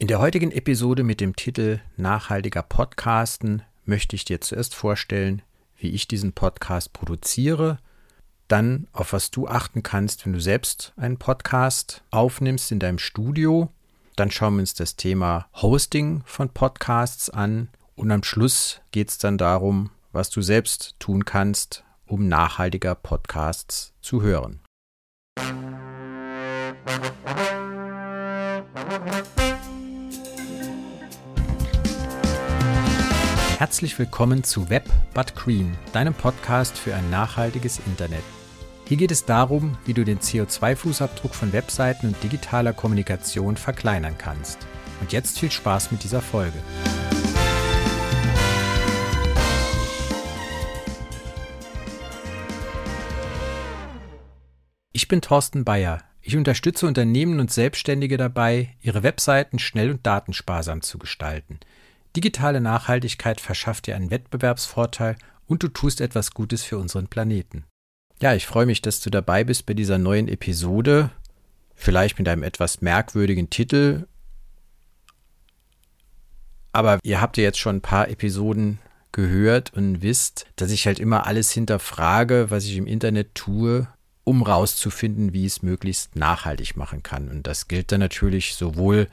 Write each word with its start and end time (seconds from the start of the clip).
In 0.00 0.06
der 0.06 0.18
heutigen 0.18 0.50
Episode 0.50 1.02
mit 1.02 1.20
dem 1.20 1.36
Titel 1.36 1.78
Nachhaltiger 1.98 2.62
Podcasten 2.62 3.60
möchte 3.84 4.16
ich 4.16 4.24
dir 4.24 4.40
zuerst 4.40 4.74
vorstellen, 4.74 5.42
wie 5.76 5.90
ich 5.90 6.08
diesen 6.08 6.32
Podcast 6.32 6.94
produziere, 6.94 7.78
dann 8.48 8.86
auf 8.94 9.12
was 9.12 9.30
du 9.30 9.46
achten 9.46 9.82
kannst, 9.82 10.24
wenn 10.24 10.32
du 10.32 10.40
selbst 10.40 10.94
einen 10.96 11.18
Podcast 11.18 12.02
aufnimmst 12.10 12.72
in 12.72 12.78
deinem 12.78 12.98
Studio, 12.98 13.68
dann 14.16 14.30
schauen 14.30 14.54
wir 14.54 14.60
uns 14.60 14.72
das 14.72 14.96
Thema 14.96 15.48
Hosting 15.60 16.22
von 16.24 16.48
Podcasts 16.48 17.28
an 17.28 17.68
und 17.94 18.10
am 18.10 18.22
Schluss 18.22 18.80
geht 18.92 19.10
es 19.10 19.18
dann 19.18 19.36
darum, 19.36 19.90
was 20.12 20.30
du 20.30 20.40
selbst 20.40 20.94
tun 20.98 21.26
kannst, 21.26 21.84
um 22.06 22.26
nachhaltiger 22.26 22.94
Podcasts 22.94 23.92
zu 24.00 24.22
hören. 24.22 24.60
Herzlich 33.60 33.98
willkommen 33.98 34.42
zu 34.42 34.70
Web 34.70 34.88
But 35.12 35.36
Green, 35.36 35.76
deinem 35.92 36.14
Podcast 36.14 36.78
für 36.78 36.94
ein 36.94 37.10
nachhaltiges 37.10 37.78
Internet. 37.84 38.22
Hier 38.86 38.96
geht 38.96 39.10
es 39.10 39.26
darum, 39.26 39.76
wie 39.84 39.92
du 39.92 40.02
den 40.02 40.18
CO2-Fußabdruck 40.18 41.34
von 41.34 41.52
Webseiten 41.52 42.06
und 42.06 42.22
digitaler 42.22 42.72
Kommunikation 42.72 43.58
verkleinern 43.58 44.16
kannst. 44.16 44.66
Und 45.02 45.12
jetzt 45.12 45.38
viel 45.38 45.50
Spaß 45.50 45.90
mit 45.90 46.04
dieser 46.04 46.22
Folge. 46.22 46.56
Ich 54.92 55.06
bin 55.06 55.20
Thorsten 55.20 55.66
Bayer. 55.66 56.00
Ich 56.22 56.34
unterstütze 56.34 56.86
Unternehmen 56.86 57.40
und 57.40 57.50
Selbstständige 57.50 58.16
dabei, 58.16 58.74
ihre 58.80 59.02
Webseiten 59.02 59.58
schnell 59.58 59.90
und 59.90 60.06
datensparsam 60.06 60.80
zu 60.80 60.96
gestalten– 60.96 61.60
Digitale 62.16 62.60
Nachhaltigkeit 62.60 63.40
verschafft 63.40 63.86
dir 63.86 63.94
einen 63.94 64.10
Wettbewerbsvorteil 64.10 65.16
und 65.46 65.62
du 65.62 65.68
tust 65.68 66.00
etwas 66.00 66.32
Gutes 66.32 66.64
für 66.64 66.78
unseren 66.78 67.06
Planeten. 67.06 67.64
Ja, 68.20 68.34
ich 68.34 68.46
freue 68.46 68.66
mich, 68.66 68.82
dass 68.82 69.00
du 69.00 69.10
dabei 69.10 69.44
bist 69.44 69.66
bei 69.66 69.74
dieser 69.74 69.98
neuen 69.98 70.28
Episode, 70.28 71.10
vielleicht 71.74 72.18
mit 72.18 72.28
einem 72.28 72.42
etwas 72.42 72.82
merkwürdigen 72.82 73.48
Titel. 73.48 74.06
Aber 76.72 76.98
ihr 77.02 77.20
habt 77.20 77.36
ja 77.36 77.44
jetzt 77.44 77.58
schon 77.58 77.76
ein 77.76 77.80
paar 77.80 78.08
Episoden 78.08 78.78
gehört 79.12 79.72
und 79.74 80.02
wisst, 80.02 80.46
dass 80.56 80.70
ich 80.70 80.86
halt 80.86 80.98
immer 80.98 81.26
alles 81.26 81.50
hinterfrage, 81.50 82.50
was 82.50 82.64
ich 82.64 82.76
im 82.76 82.86
Internet 82.86 83.34
tue, 83.34 83.88
um 84.24 84.42
rauszufinden, 84.42 85.32
wie 85.32 85.46
es 85.46 85.62
möglichst 85.62 86.14
nachhaltig 86.16 86.76
machen 86.76 87.02
kann. 87.02 87.28
Und 87.28 87.46
das 87.46 87.68
gilt 87.68 87.90
dann 87.90 88.00
natürlich 88.00 88.54
sowohl 88.54 89.08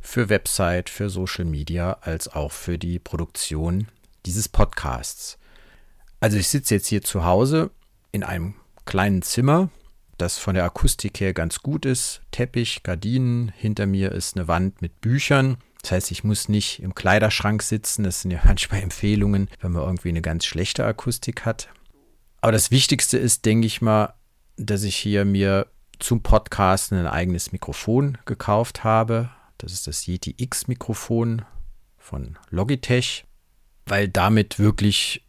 für 0.00 0.28
Website, 0.28 0.90
für 0.90 1.10
Social 1.10 1.44
Media 1.44 1.98
als 2.00 2.28
auch 2.28 2.52
für 2.52 2.78
die 2.78 2.98
Produktion 2.98 3.88
dieses 4.26 4.48
Podcasts. 4.48 5.38
Also 6.20 6.36
ich 6.36 6.48
sitze 6.48 6.74
jetzt 6.74 6.88
hier 6.88 7.02
zu 7.02 7.24
Hause 7.24 7.70
in 8.12 8.24
einem 8.24 8.54
kleinen 8.84 9.22
Zimmer, 9.22 9.70
das 10.16 10.38
von 10.38 10.54
der 10.54 10.64
Akustik 10.64 11.20
her 11.20 11.32
ganz 11.32 11.60
gut 11.60 11.86
ist. 11.86 12.22
Teppich, 12.32 12.82
Gardinen, 12.82 13.52
hinter 13.56 13.86
mir 13.86 14.12
ist 14.12 14.36
eine 14.36 14.48
Wand 14.48 14.82
mit 14.82 15.00
Büchern. 15.00 15.58
Das 15.82 15.92
heißt, 15.92 16.10
ich 16.10 16.24
muss 16.24 16.48
nicht 16.48 16.82
im 16.82 16.94
Kleiderschrank 16.94 17.62
sitzen. 17.62 18.02
Das 18.02 18.22
sind 18.22 18.32
ja 18.32 18.40
manchmal 18.44 18.82
Empfehlungen, 18.82 19.48
wenn 19.60 19.72
man 19.72 19.84
irgendwie 19.84 20.08
eine 20.08 20.22
ganz 20.22 20.44
schlechte 20.44 20.84
Akustik 20.84 21.44
hat. 21.44 21.68
Aber 22.40 22.52
das 22.52 22.70
Wichtigste 22.70 23.18
ist, 23.18 23.44
denke 23.44 23.66
ich 23.66 23.80
mal, 23.80 24.14
dass 24.56 24.82
ich 24.82 24.96
hier 24.96 25.24
mir 25.24 25.66
zum 25.98 26.22
Podcasten 26.22 26.98
ein 26.98 27.06
eigenes 27.06 27.52
Mikrofon 27.52 28.18
gekauft 28.24 28.84
habe. 28.84 29.30
Das 29.58 29.72
ist 29.72 29.86
das 29.86 30.06
Yeti 30.06 30.34
X-Mikrofon 30.38 31.42
von 31.96 32.38
Logitech, 32.50 33.24
weil 33.86 34.08
damit 34.08 34.58
wirklich 34.58 35.24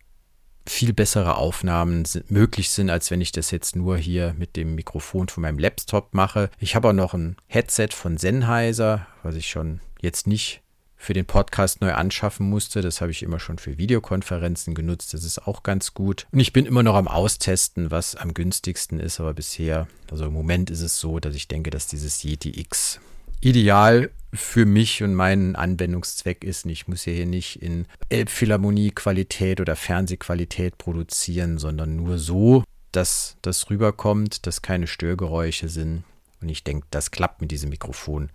viel 0.67 0.93
bessere 0.93 1.35
Aufnahmen 1.35 2.03
möglich 2.27 2.69
sind, 2.69 2.89
als 2.89 3.09
wenn 3.09 3.21
ich 3.21 3.31
das 3.31 3.49
jetzt 3.51 3.75
nur 3.75 3.97
hier 3.97 4.35
mit 4.37 4.55
dem 4.55 4.75
Mikrofon 4.75 5.27
von 5.27 5.41
meinem 5.41 5.57
Laptop 5.57 6.13
mache. 6.13 6.51
Ich 6.59 6.75
habe 6.75 6.89
auch 6.89 6.93
noch 6.93 7.13
ein 7.13 7.35
Headset 7.47 7.89
von 7.91 8.17
Sennheiser, 8.17 9.07
was 9.23 9.35
ich 9.35 9.49
schon 9.49 9.81
jetzt 9.99 10.27
nicht 10.27 10.61
für 10.95 11.13
den 11.13 11.25
Podcast 11.25 11.81
neu 11.81 11.93
anschaffen 11.93 12.47
musste. 12.47 12.81
Das 12.81 13.01
habe 13.01 13.11
ich 13.11 13.23
immer 13.23 13.39
schon 13.39 13.57
für 13.57 13.77
Videokonferenzen 13.77 14.75
genutzt. 14.75 15.13
Das 15.13 15.23
ist 15.23 15.47
auch 15.47 15.63
ganz 15.63 15.93
gut. 15.93 16.27
Und 16.31 16.41
ich 16.41 16.53
bin 16.53 16.65
immer 16.65 16.83
noch 16.83 16.95
am 16.95 17.07
Austesten, 17.07 17.89
was 17.89 18.15
am 18.15 18.33
günstigsten 18.33 18.99
ist. 18.99 19.19
Aber 19.19 19.33
bisher, 19.33 19.87
also 20.11 20.25
im 20.25 20.33
Moment 20.33 20.69
ist 20.69 20.81
es 20.81 20.99
so, 20.99 21.19
dass 21.19 21.35
ich 21.35 21.47
denke, 21.47 21.69
dass 21.69 21.87
dieses 21.87 22.21
Yeti 22.23 22.59
X 22.59 22.99
ideal 23.41 24.11
für 24.33 24.65
mich 24.65 25.01
und 25.01 25.15
meinen 25.15 25.55
Anwendungszweck 25.55 26.43
ist. 26.43 26.65
ich 26.65 26.87
muss 26.87 27.03
hier 27.03 27.25
nicht 27.25 27.61
in 27.61 27.87
Elbphilharmonie-Qualität 28.09 29.59
oder 29.59 29.75
Fernsehqualität 29.75 30.77
produzieren, 30.77 31.57
sondern 31.57 31.95
nur 31.95 32.19
so, 32.19 32.63
dass 32.91 33.37
das 33.41 33.69
rüberkommt, 33.69 34.45
dass 34.45 34.61
keine 34.61 34.87
Störgeräusche 34.87 35.67
sind. 35.67 36.03
Und 36.41 36.49
ich 36.49 36.63
denke, 36.63 36.87
das 36.91 37.11
klappt 37.11 37.41
mit 37.41 37.51
diesem 37.51 37.69
Mikrofon 37.69 38.29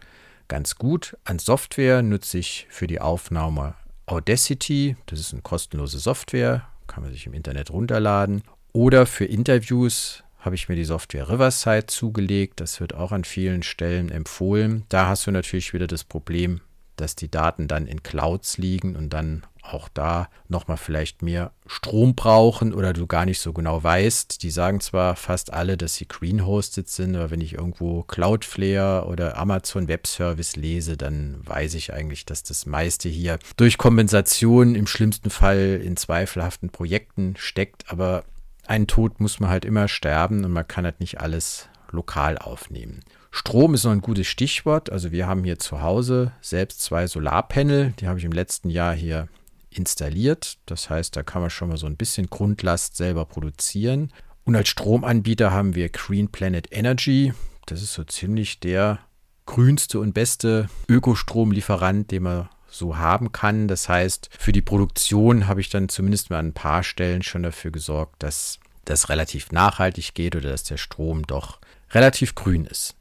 ganz 0.48 0.76
gut. 0.76 1.16
An 1.24 1.38
Software 1.38 2.02
nutze 2.02 2.38
ich 2.38 2.66
für 2.70 2.86
die 2.86 3.00
Aufnahme 3.00 3.74
Audacity. 4.06 4.96
Das 5.06 5.20
ist 5.20 5.32
eine 5.32 5.42
kostenlose 5.42 5.98
Software, 5.98 6.66
kann 6.86 7.04
man 7.04 7.12
sich 7.12 7.26
im 7.26 7.34
Internet 7.34 7.70
runterladen. 7.70 8.42
Oder 8.72 9.06
für 9.06 9.24
Interviews 9.24 10.23
habe 10.44 10.54
ich 10.54 10.68
mir 10.68 10.76
die 10.76 10.84
Software 10.84 11.28
Riverside 11.28 11.86
zugelegt. 11.86 12.60
Das 12.60 12.80
wird 12.80 12.94
auch 12.94 13.12
an 13.12 13.24
vielen 13.24 13.62
Stellen 13.62 14.10
empfohlen. 14.10 14.84
Da 14.88 15.08
hast 15.08 15.26
du 15.26 15.30
natürlich 15.30 15.72
wieder 15.72 15.86
das 15.86 16.04
Problem, 16.04 16.60
dass 16.96 17.16
die 17.16 17.30
Daten 17.30 17.66
dann 17.66 17.86
in 17.86 18.02
Clouds 18.02 18.58
liegen 18.58 18.94
und 18.94 19.10
dann 19.10 19.44
auch 19.62 19.88
da 19.88 20.28
nochmal 20.48 20.76
vielleicht 20.76 21.22
mehr 21.22 21.52
Strom 21.66 22.14
brauchen 22.14 22.74
oder 22.74 22.92
du 22.92 23.06
gar 23.06 23.24
nicht 23.24 23.40
so 23.40 23.52
genau 23.54 23.82
weißt. 23.82 24.42
Die 24.42 24.50
sagen 24.50 24.80
zwar 24.80 25.16
fast 25.16 25.52
alle, 25.52 25.78
dass 25.78 25.94
sie 25.94 26.06
green 26.06 26.44
hosted 26.46 26.88
sind, 26.88 27.16
aber 27.16 27.30
wenn 27.30 27.40
ich 27.40 27.54
irgendwo 27.54 28.02
Cloudflare 28.02 29.06
oder 29.06 29.38
Amazon 29.38 29.88
Web 29.88 30.06
Service 30.06 30.56
lese, 30.56 30.98
dann 30.98 31.38
weiß 31.44 31.74
ich 31.74 31.94
eigentlich, 31.94 32.26
dass 32.26 32.42
das 32.42 32.66
meiste 32.66 33.08
hier 33.08 33.38
durch 33.56 33.78
Kompensation 33.78 34.74
im 34.74 34.86
schlimmsten 34.86 35.30
Fall 35.30 35.80
in 35.82 35.96
zweifelhaften 35.96 36.68
Projekten 36.68 37.34
steckt. 37.38 37.90
Aber 37.90 38.24
einen 38.66 38.86
Tod 38.86 39.20
muss 39.20 39.40
man 39.40 39.50
halt 39.50 39.64
immer 39.64 39.88
sterben 39.88 40.44
und 40.44 40.52
man 40.52 40.66
kann 40.66 40.84
halt 40.84 41.00
nicht 41.00 41.20
alles 41.20 41.68
lokal 41.90 42.38
aufnehmen. 42.38 43.00
Strom 43.30 43.74
ist 43.74 43.84
noch 43.84 43.92
ein 43.92 44.00
gutes 44.00 44.26
Stichwort. 44.26 44.90
Also 44.90 45.10
wir 45.10 45.26
haben 45.26 45.44
hier 45.44 45.58
zu 45.58 45.82
Hause 45.82 46.32
selbst 46.40 46.82
zwei 46.82 47.06
Solarpanel. 47.06 47.92
Die 47.98 48.06
habe 48.06 48.18
ich 48.18 48.24
im 48.24 48.32
letzten 48.32 48.70
Jahr 48.70 48.94
hier 48.94 49.28
installiert. 49.70 50.58
Das 50.66 50.88
heißt, 50.88 51.16
da 51.16 51.22
kann 51.22 51.42
man 51.42 51.50
schon 51.50 51.68
mal 51.68 51.76
so 51.76 51.86
ein 51.86 51.96
bisschen 51.96 52.28
Grundlast 52.28 52.96
selber 52.96 53.24
produzieren. 53.24 54.12
Und 54.44 54.54
als 54.56 54.68
Stromanbieter 54.68 55.50
haben 55.50 55.74
wir 55.74 55.88
Green 55.88 56.28
Planet 56.28 56.68
Energy. 56.70 57.32
Das 57.66 57.82
ist 57.82 57.94
so 57.94 58.04
ziemlich 58.04 58.60
der 58.60 59.00
grünste 59.46 59.98
und 59.98 60.12
beste 60.12 60.68
Ökostromlieferant, 60.88 62.10
den 62.10 62.22
man 62.22 62.48
so 62.74 62.98
haben 62.98 63.32
kann. 63.32 63.68
Das 63.68 63.88
heißt, 63.88 64.30
für 64.38 64.52
die 64.52 64.62
Produktion 64.62 65.48
habe 65.48 65.60
ich 65.60 65.70
dann 65.70 65.88
zumindest 65.88 66.30
mal 66.30 66.38
an 66.38 66.48
ein 66.48 66.54
paar 66.54 66.82
Stellen 66.82 67.22
schon 67.22 67.42
dafür 67.42 67.70
gesorgt, 67.70 68.22
dass 68.22 68.58
das 68.84 69.08
relativ 69.08 69.52
nachhaltig 69.52 70.14
geht 70.14 70.36
oder 70.36 70.50
dass 70.50 70.64
der 70.64 70.76
Strom 70.76 71.26
doch 71.26 71.58
relativ 71.92 72.34
grün 72.34 72.66
ist. 72.66 72.94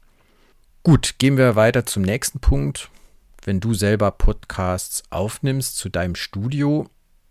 Gut, 0.82 1.16
gehen 1.18 1.36
wir 1.36 1.56
weiter 1.56 1.86
zum 1.86 2.02
nächsten 2.02 2.40
Punkt. 2.40 2.90
Wenn 3.44 3.60
du 3.60 3.74
selber 3.74 4.10
Podcasts 4.10 5.02
aufnimmst 5.10 5.76
zu 5.76 5.88
deinem 5.88 6.14
Studio, 6.14 6.88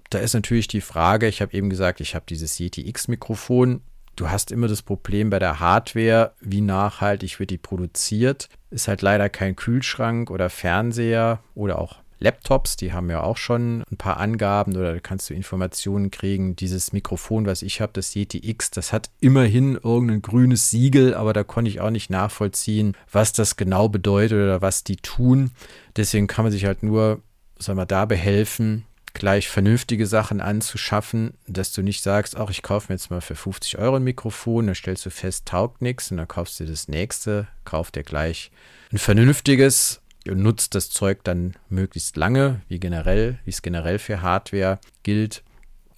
da 0.09 0.19
ist 0.19 0.33
natürlich 0.33 0.67
die 0.67 0.81
Frage, 0.81 1.27
ich 1.27 1.41
habe 1.41 1.53
eben 1.53 1.69
gesagt, 1.69 1.99
ich 1.99 2.13
habe 2.13 2.25
dieses 2.27 2.59
Yeti 2.59 2.87
X-Mikrofon. 2.87 3.81
Du 4.15 4.29
hast 4.29 4.51
immer 4.51 4.67
das 4.67 4.83
Problem 4.83 5.31
bei 5.31 5.39
der 5.39 5.59
Hardware, 5.59 6.33
wie 6.39 6.61
nachhaltig 6.61 7.39
wird 7.39 7.49
die 7.49 7.57
produziert. 7.57 8.47
Ist 8.69 8.87
halt 8.87 9.01
leider 9.01 9.27
kein 9.29 9.55
Kühlschrank 9.55 10.29
oder 10.29 10.51
Fernseher 10.51 11.39
oder 11.55 11.79
auch 11.79 12.02
Laptops, 12.23 12.77
die 12.77 12.93
haben 12.93 13.09
ja 13.09 13.21
auch 13.21 13.37
schon 13.37 13.83
ein 13.91 13.97
paar 13.97 14.17
Angaben 14.17 14.75
oder 14.75 14.93
da 14.93 14.99
kannst 14.99 15.29
du 15.29 15.33
Informationen 15.33 16.09
kriegen. 16.09 16.55
Dieses 16.55 16.93
Mikrofon, 16.93 17.45
was 17.45 17.61
ich 17.61 17.81
habe, 17.81 17.91
das 17.93 18.15
Yeti 18.15 18.49
X, 18.49 18.71
das 18.71 18.93
hat 18.93 19.09
immerhin 19.19 19.75
irgendein 19.75 20.21
grünes 20.21 20.69
Siegel, 20.69 21.13
aber 21.13 21.33
da 21.33 21.43
konnte 21.43 21.69
ich 21.69 21.81
auch 21.81 21.89
nicht 21.89 22.09
nachvollziehen, 22.09 22.95
was 23.11 23.33
das 23.33 23.57
genau 23.57 23.89
bedeutet 23.89 24.37
oder 24.37 24.61
was 24.61 24.85
die 24.85 24.95
tun. 24.95 25.51
Deswegen 25.97 26.27
kann 26.27 26.45
man 26.45 26.51
sich 26.51 26.65
halt 26.65 26.81
nur, 26.81 27.21
sagen 27.59 27.77
wir, 27.77 27.85
da 27.85 28.05
behelfen, 28.05 28.85
gleich 29.13 29.49
vernünftige 29.49 30.07
Sachen 30.07 30.41
anzuschaffen, 30.41 31.33
dass 31.45 31.73
du 31.73 31.83
nicht 31.83 32.01
sagst, 32.01 32.37
ach, 32.37 32.49
ich 32.49 32.63
kaufe 32.63 32.91
mir 32.91 32.95
jetzt 32.95 33.11
mal 33.11 33.21
für 33.21 33.35
50 33.35 33.77
Euro 33.77 33.97
ein 33.97 34.03
Mikrofon, 34.03 34.67
dann 34.67 34.75
stellst 34.75 35.05
du 35.05 35.09
fest, 35.09 35.45
taugt 35.45 35.81
nichts 35.81 36.09
und 36.09 36.17
dann 36.17 36.27
kaufst 36.27 36.59
du 36.59 36.65
das 36.65 36.87
nächste, 36.87 37.47
kauf 37.65 37.91
dir 37.91 38.03
gleich 38.03 38.49
ein 38.91 38.99
vernünftiges 38.99 40.01
nutzt 40.25 40.75
das 40.75 40.89
Zeug 40.89 41.23
dann 41.23 41.55
möglichst 41.69 42.17
lange, 42.17 42.61
wie 42.67 42.79
generell, 42.79 43.39
wie 43.45 43.51
es 43.51 43.61
generell 43.61 43.99
für 43.99 44.21
Hardware 44.21 44.79
gilt. 45.03 45.43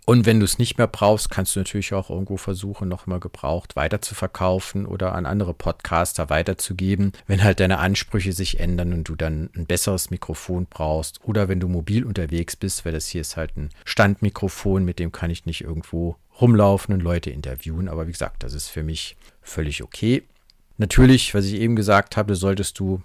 Und 0.08 0.28
wenn 0.28 0.40
du 0.40 0.46
es 0.46 0.60
nicht 0.60 0.78
mehr 0.78 0.88
brauchst, 0.88 1.32
kannst 1.32 1.56
du 1.56 1.60
natürlich 1.60 1.92
auch 1.96 2.12
irgendwo 2.12 2.38
versuchen, 2.38 2.88
nochmal 2.88 3.20
gebraucht 3.20 3.76
weiter 3.76 4.04
zu 4.04 4.14
verkaufen 4.14 4.86
oder 4.86 5.16
an 5.16 5.26
andere 5.26 5.56
Podcaster 5.56 6.30
weiterzugeben, 6.30 7.12
wenn 7.26 7.44
halt 7.44 7.60
deine 7.60 7.80
Ansprüche 7.80 8.32
sich 8.32 8.60
ändern 8.60 8.94
und 8.94 9.10
du 9.10 9.16
dann 9.16 9.50
ein 9.56 9.66
besseres 9.66 10.12
Mikrofon 10.12 10.68
brauchst. 10.70 11.22
Oder 11.24 11.48
wenn 11.48 11.60
du 11.60 11.68
mobil 11.68 12.06
unterwegs 12.06 12.56
bist, 12.56 12.86
weil 12.86 12.94
das 12.94 13.08
hier 13.08 13.22
ist 13.22 13.36
halt 13.36 13.58
ein 13.58 13.72
Standmikrofon, 13.84 14.86
mit 14.86 15.00
dem 15.00 15.12
kann 15.12 15.32
ich 15.32 15.48
nicht 15.48 15.62
irgendwo 15.62 16.18
rumlaufen 16.40 16.94
und 16.94 17.02
Leute 17.02 17.32
interviewen. 17.32 17.90
Aber 17.90 18.08
wie 18.08 18.12
gesagt, 18.12 18.44
das 18.44 18.54
ist 18.54 18.68
für 18.68 18.84
mich 18.84 19.18
völlig 19.42 19.82
okay. 19.82 20.22
Natürlich, 20.78 21.34
was 21.34 21.46
ich 21.46 21.56
eben 21.56 21.76
gesagt 21.76 22.16
habe, 22.16 22.36
solltest 22.36 22.78
du 22.80 23.02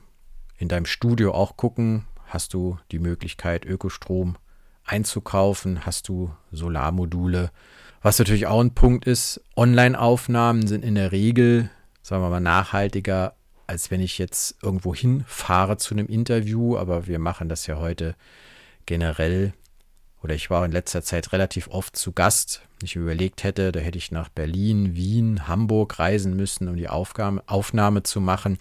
in 0.60 0.68
deinem 0.68 0.84
Studio 0.84 1.32
auch 1.32 1.56
gucken, 1.56 2.04
hast 2.26 2.52
du 2.54 2.78
die 2.92 2.98
Möglichkeit, 2.98 3.64
Ökostrom 3.64 4.36
einzukaufen, 4.84 5.86
hast 5.86 6.08
du 6.08 6.30
Solarmodule. 6.52 7.50
Was 8.02 8.18
natürlich 8.18 8.46
auch 8.46 8.60
ein 8.60 8.74
Punkt 8.74 9.06
ist, 9.06 9.42
Online-Aufnahmen 9.56 10.66
sind 10.66 10.84
in 10.84 10.94
der 10.94 11.12
Regel, 11.12 11.70
sagen 12.02 12.22
wir 12.22 12.28
mal, 12.28 12.40
nachhaltiger, 12.40 13.34
als 13.66 13.90
wenn 13.90 14.00
ich 14.00 14.18
jetzt 14.18 14.62
irgendwo 14.62 14.94
hinfahre 14.94 15.78
zu 15.78 15.94
einem 15.94 16.08
Interview. 16.08 16.76
Aber 16.76 17.06
wir 17.06 17.18
machen 17.18 17.48
das 17.48 17.66
ja 17.66 17.78
heute 17.78 18.14
generell. 18.84 19.54
Oder 20.22 20.34
ich 20.34 20.50
war 20.50 20.64
in 20.64 20.72
letzter 20.72 21.02
Zeit 21.02 21.32
relativ 21.32 21.68
oft 21.68 21.96
zu 21.96 22.12
Gast. 22.12 22.62
Ich 22.82 22.96
überlegt 22.96 23.42
hätte, 23.42 23.72
da 23.72 23.80
hätte 23.80 23.98
ich 23.98 24.10
nach 24.10 24.28
Berlin, 24.28 24.94
Wien, 24.94 25.48
Hamburg 25.48 25.98
reisen 25.98 26.36
müssen, 26.36 26.68
um 26.68 26.76
die 26.76 26.88
Aufgabe, 26.88 27.42
Aufnahme 27.46 28.02
zu 28.02 28.20
machen. 28.20 28.58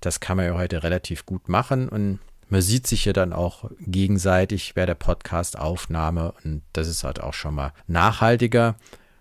Das 0.00 0.20
kann 0.20 0.36
man 0.36 0.46
ja 0.46 0.54
heute 0.54 0.82
relativ 0.82 1.26
gut 1.26 1.48
machen. 1.48 1.88
Und 1.88 2.20
man 2.48 2.62
sieht 2.62 2.86
sich 2.86 3.04
ja 3.04 3.12
dann 3.12 3.32
auch 3.32 3.70
gegenseitig 3.80 4.74
bei 4.74 4.84
der 4.84 4.96
Podcast-Aufnahme 4.96 6.34
und 6.42 6.62
das 6.72 6.88
ist 6.88 7.04
halt 7.04 7.20
auch 7.20 7.34
schon 7.34 7.54
mal 7.54 7.72
nachhaltiger. 7.86 8.74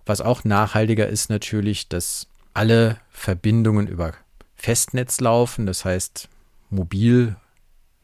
Was 0.05 0.19
auch 0.19 0.43
nachhaltiger 0.43 1.07
ist 1.07 1.29
natürlich, 1.29 1.87
dass 1.89 2.27
alle 2.55 2.97
Verbindungen 3.11 3.87
über 3.87 4.13
Festnetz 4.55 5.21
laufen, 5.21 5.67
das 5.67 5.85
heißt 5.85 6.27
mobil 6.71 7.35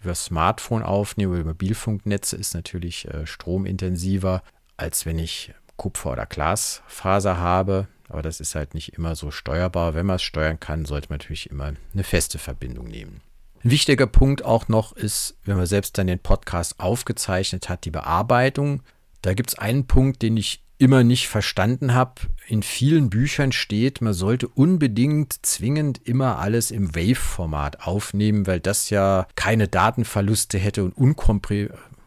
über 0.06 0.16
Smartphone 0.16 0.84
aufnehmen, 0.84 1.36
über 1.36 1.50
Mobilfunknetze 1.50 2.36
ist 2.36 2.54
natürlich 2.54 3.08
äh, 3.08 3.26
stromintensiver, 3.26 4.44
als 4.78 5.06
wenn 5.06 5.20
ich 5.20 5.54
Kupfer- 5.78 6.14
oder 6.14 6.26
Glasfaser 6.26 7.38
habe. 7.38 7.88
Aber 8.08 8.22
das 8.22 8.40
ist 8.40 8.56
halt 8.56 8.74
nicht 8.74 8.94
immer 8.94 9.16
so 9.16 9.32
steuerbar. 9.32 9.96
Wenn 9.96 10.06
man 10.06 10.18
es 10.18 10.24
steuern 10.24 10.60
kann, 10.60 10.86
sollte 10.86 11.10
man 11.10 11.18
natürlich 11.18 11.50
immer 11.50 11.74
eine 11.94 12.04
feste 12.04 12.38
Verbindung 12.38 12.88
nehmen. 12.88 13.22
Ein 13.64 13.72
wichtiger 13.72 14.06
Punkt 14.06 14.46
auch 14.46 14.68
noch 14.68 14.94
ist, 14.94 15.38
wenn 15.44 15.58
man 15.58 15.66
selbst 15.66 15.98
dann 15.98 16.08
den 16.08 16.20
Podcast 16.20 16.80
aufgezeichnet 16.80 17.68
hat, 17.68 17.86
die 17.86 17.92
Bearbeitung. 17.92 18.84
Da 19.24 19.34
gibt 19.34 19.50
es 19.50 19.58
einen 19.58 19.88
Punkt, 19.88 20.22
den 20.22 20.38
ich 20.38 20.64
immer 20.78 21.04
nicht 21.04 21.28
verstanden 21.28 21.94
habe. 21.94 22.22
In 22.48 22.64
vielen 22.64 23.10
Büchern 23.10 23.52
steht, 23.52 24.02
man 24.02 24.14
sollte 24.14 24.48
unbedingt 24.48 25.46
zwingend 25.46 26.02
immer 26.06 26.40
alles 26.40 26.72
im 26.72 26.96
Wave-Format 26.96 27.88
aufnehmen, 27.88 28.46
weil 28.48 28.60
das 28.60 28.90
ja 28.90 29.28
keine 29.36 29.68
Datenverluste 29.68 30.58
hätte 30.58 30.84
und 30.84 30.94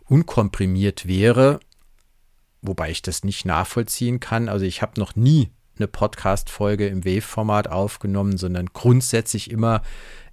unkomprimiert 0.07 1.07
wäre. 1.07 1.61
Wobei 2.61 2.91
ich 2.91 3.03
das 3.03 3.25
nicht 3.25 3.45
nachvollziehen 3.45 4.21
kann. 4.21 4.49
Also 4.49 4.65
ich 4.65 4.83
habe 4.83 5.01
noch 5.01 5.17
nie 5.17 5.51
eine 5.79 5.89
Podcast-Folge 5.89 6.89
im 6.89 7.05
Wave-Format 7.05 7.69
aufgenommen, 7.69 8.37
sondern 8.37 8.67
grundsätzlich 8.67 9.51
immer 9.51 9.83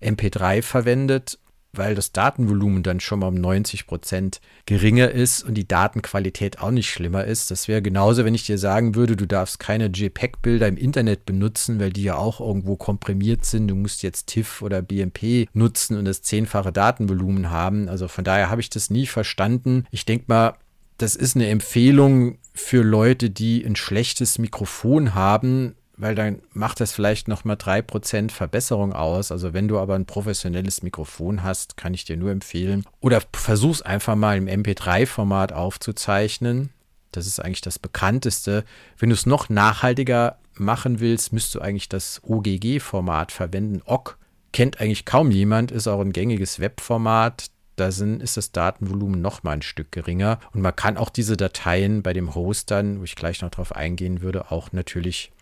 MP3 0.01 0.61
verwendet, 0.61 1.39
weil 1.77 1.95
das 1.95 2.11
Datenvolumen 2.11 2.83
dann 2.83 2.99
schon 2.99 3.19
mal 3.19 3.27
um 3.27 3.35
90 3.35 3.87
Prozent 3.87 4.41
geringer 4.65 5.11
ist 5.11 5.43
und 5.43 5.55
die 5.55 5.67
Datenqualität 5.67 6.59
auch 6.59 6.71
nicht 6.71 6.89
schlimmer 6.89 7.25
ist. 7.25 7.51
Das 7.51 7.67
wäre 7.67 7.81
genauso, 7.81 8.25
wenn 8.25 8.35
ich 8.35 8.45
dir 8.45 8.57
sagen 8.57 8.95
würde, 8.95 9.15
du 9.15 9.25
darfst 9.25 9.59
keine 9.59 9.87
JPEG-Bilder 9.87 10.67
im 10.67 10.77
Internet 10.77 11.25
benutzen, 11.25 11.79
weil 11.79 11.91
die 11.91 12.03
ja 12.03 12.15
auch 12.15 12.39
irgendwo 12.39 12.75
komprimiert 12.75 13.45
sind. 13.45 13.67
Du 13.67 13.75
musst 13.75 14.03
jetzt 14.03 14.27
TIFF 14.27 14.61
oder 14.61 14.81
BMP 14.81 15.47
nutzen 15.53 15.97
und 15.97 16.05
das 16.05 16.21
zehnfache 16.21 16.71
Datenvolumen 16.71 17.49
haben. 17.49 17.89
Also 17.89 18.07
von 18.07 18.23
daher 18.23 18.49
habe 18.49 18.61
ich 18.61 18.69
das 18.69 18.89
nie 18.89 19.07
verstanden. 19.07 19.85
Ich 19.91 20.05
denke 20.05 20.25
mal, 20.27 20.55
das 20.97 21.15
ist 21.15 21.35
eine 21.35 21.47
Empfehlung 21.47 22.37
für 22.53 22.81
Leute, 22.81 23.29
die 23.29 23.65
ein 23.65 23.75
schlechtes 23.75 24.39
Mikrofon 24.39 25.13
haben, 25.13 25.75
weil 25.97 26.15
dann 26.15 26.41
macht 26.53 26.79
das 26.79 26.91
vielleicht 26.91 27.27
nochmal 27.27 27.55
3% 27.55 28.31
Verbesserung 28.31 28.93
aus. 28.93 29.31
Also 29.31 29.53
wenn 29.53 29.67
du 29.67 29.79
aber 29.79 29.95
ein 29.95 30.05
professionelles 30.05 30.83
Mikrofon 30.83 31.43
hast, 31.43 31.77
kann 31.77 31.93
ich 31.93 32.05
dir 32.05 32.17
nur 32.17 32.31
empfehlen. 32.31 32.85
Oder 32.99 33.21
versuch's 33.33 33.81
einfach 33.81 34.15
mal 34.15 34.37
im 34.37 34.47
MP3-Format 34.47 35.53
aufzuzeichnen. 35.53 36.71
Das 37.11 37.27
ist 37.27 37.39
eigentlich 37.39 37.61
das 37.61 37.79
bekannteste. 37.79 38.65
Wenn 38.97 39.09
du 39.09 39.15
es 39.15 39.25
noch 39.25 39.49
nachhaltiger 39.49 40.37
machen 40.55 40.99
willst, 40.99 41.31
müsst 41.31 41.55
du 41.55 41.61
eigentlich 41.61 41.89
das 41.89 42.21
OGG-Format 42.23 43.31
verwenden. 43.31 43.81
OGG 43.85 44.15
kennt 44.51 44.79
eigentlich 44.79 45.05
kaum 45.05 45.31
jemand, 45.31 45.71
ist 45.71 45.87
auch 45.87 45.99
ein 45.99 46.13
gängiges 46.13 46.61
Webformat. 46.61 47.47
Da 47.75 47.87
ist 47.87 48.37
das 48.37 48.53
Datenvolumen 48.53 49.21
noch 49.21 49.43
mal 49.43 49.51
ein 49.51 49.61
Stück 49.61 49.91
geringer. 49.91 50.39
Und 50.53 50.61
man 50.61 50.73
kann 50.73 50.95
auch 50.95 51.09
diese 51.09 51.35
Dateien 51.35 52.03
bei 52.03 52.13
dem 52.13 52.33
Hostern, 52.33 53.01
wo 53.01 53.03
ich 53.03 53.17
gleich 53.17 53.41
noch 53.41 53.49
drauf 53.49 53.75
eingehen 53.75 54.21
würde, 54.21 54.51
auch 54.51 54.71
natürlich 54.71 55.33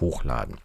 hochladen. 0.00 0.58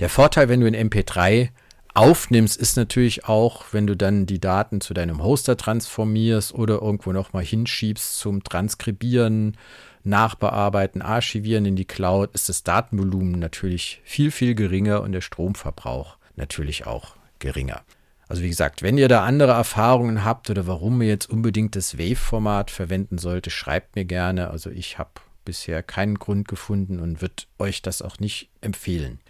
Der 0.00 0.08
Vorteil, 0.08 0.48
wenn 0.48 0.60
du 0.60 0.66
in 0.66 0.90
MP3 0.90 1.50
aufnimmst, 1.94 2.56
ist 2.56 2.76
natürlich 2.76 3.26
auch, 3.26 3.64
wenn 3.72 3.86
du 3.86 3.96
dann 3.96 4.26
die 4.26 4.40
Daten 4.40 4.80
zu 4.80 4.94
deinem 4.94 5.22
Hoster 5.22 5.56
transformierst 5.56 6.54
oder 6.54 6.80
irgendwo 6.80 7.12
nochmal 7.12 7.44
hinschiebst 7.44 8.18
zum 8.18 8.44
Transkribieren, 8.44 9.56
Nachbearbeiten, 10.02 11.02
Archivieren 11.02 11.66
in 11.66 11.76
die 11.76 11.84
Cloud, 11.84 12.30
ist 12.32 12.48
das 12.48 12.62
Datenvolumen 12.62 13.38
natürlich 13.38 14.00
viel, 14.04 14.30
viel 14.30 14.54
geringer 14.54 15.02
und 15.02 15.12
der 15.12 15.20
Stromverbrauch 15.20 16.16
natürlich 16.36 16.86
auch 16.86 17.16
geringer. 17.38 17.82
Also 18.28 18.42
wie 18.42 18.48
gesagt, 18.48 18.82
wenn 18.82 18.96
ihr 18.96 19.08
da 19.08 19.24
andere 19.24 19.52
Erfahrungen 19.52 20.24
habt 20.24 20.48
oder 20.50 20.66
warum 20.68 21.02
ihr 21.02 21.08
jetzt 21.08 21.28
unbedingt 21.28 21.74
das 21.74 21.98
Wave-Format 21.98 22.70
verwenden 22.70 23.18
sollte, 23.18 23.50
schreibt 23.50 23.96
mir 23.96 24.04
gerne. 24.04 24.50
Also 24.50 24.70
ich 24.70 24.98
habe 24.98 25.10
bisher 25.44 25.82
keinen 25.82 26.18
Grund 26.18 26.48
gefunden 26.48 27.00
und 27.00 27.20
würde 27.20 27.44
euch 27.58 27.82
das 27.82 28.02
auch 28.02 28.18
nicht 28.18 28.50
empfehlen. 28.60 29.20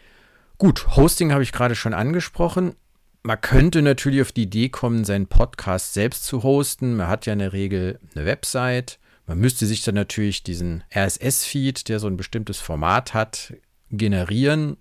Gut, 0.59 0.97
Hosting 0.97 1.33
habe 1.33 1.43
ich 1.43 1.53
gerade 1.53 1.75
schon 1.75 1.95
angesprochen. 1.95 2.75
Man 3.23 3.41
könnte 3.41 3.83
natürlich 3.83 4.23
auf 4.23 4.33
die 4.33 4.43
Idee 4.43 4.69
kommen, 4.69 5.05
seinen 5.05 5.27
Podcast 5.27 5.95
selbst 5.95 6.25
zu 6.25 6.43
hosten. 6.43 6.97
Man 6.97 7.09
hat 7.09 7.27
ja 7.27 7.33
in 7.33 7.39
der 7.39 7.53
Regel 7.53 7.99
eine 8.15 8.27
Website. 8.27 8.99
Man 9.27 9.39
müsste 9.39 9.67
sich 9.67 9.83
dann 9.85 9.95
natürlich 9.95 10.43
diesen 10.43 10.85
RSS-Feed, 10.95 11.89
der 11.89 12.01
so 12.01 12.07
ein 12.07 12.17
bestimmtes 12.17 12.59
Format 12.59 13.15
hat, 13.15 13.55
generieren 13.91 14.77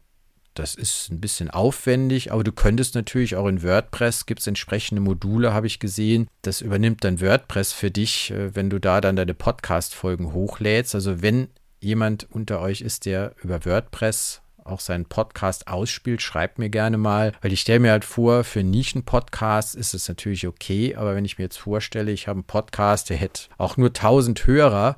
das 0.60 0.76
ist 0.76 1.10
ein 1.12 1.22
bisschen 1.22 1.50
aufwendig, 1.50 2.32
aber 2.32 2.44
du 2.44 2.52
könntest 2.52 2.96
natürlich 2.96 3.36
auch 3.36 3.48
in 3.48 3.64
WordPress, 3.64 4.26
gibt 4.26 4.42
es 4.42 4.48
entsprechende 4.48 5.02
Module, 5.02 5.54
habe 5.54 5.68
ich 5.68 5.80
gesehen. 5.80 6.28
Das 6.42 6.62
übernimmt 6.62 7.04
dann 7.04 7.22
WordPress 7.22 7.74
für 7.74 7.92
dich, 7.92 8.32
äh, 8.32 8.56
wenn 8.56 8.70
du 8.70 8.80
da 8.80 9.02
dann 9.02 9.16
deine 9.16 9.34
Podcast-Folgen 9.34 10.34
hochlädst. 10.34 10.96
Also 10.96 11.22
wenn 11.22 11.48
jemand 11.80 12.28
unter 12.30 12.60
euch 12.60 12.82
ist, 12.82 13.06
der 13.06 13.34
über 13.42 13.66
WordPress 13.66 14.42
auch 14.66 14.80
seinen 14.80 15.06
Podcast 15.06 15.68
ausspielt, 15.68 16.22
schreibt 16.22 16.60
mir 16.60 16.70
gerne 16.70 16.98
mal, 16.98 17.32
weil 17.42 17.54
ich 17.54 17.62
stelle 17.62 17.80
mir 17.80 17.92
halt 17.92 18.06
vor, 18.06 18.44
für 18.44 18.64
Nischen-Podcasts 18.64 19.76
ist 19.76 19.94
es 19.94 20.08
natürlich 20.08 20.48
okay, 20.48 20.96
aber 20.96 21.16
wenn 21.16 21.26
ich 21.26 21.38
mir 21.38 21.46
jetzt 21.46 21.58
vorstelle, 21.58 22.12
ich 22.12 22.28
habe 22.28 22.38
einen 22.38 22.44
Podcast, 22.44 23.10
der 23.10 23.18
hätte 23.18 23.44
auch 23.58 23.78
nur 23.78 23.90
1000 23.90 24.46
Hörer, 24.46 24.98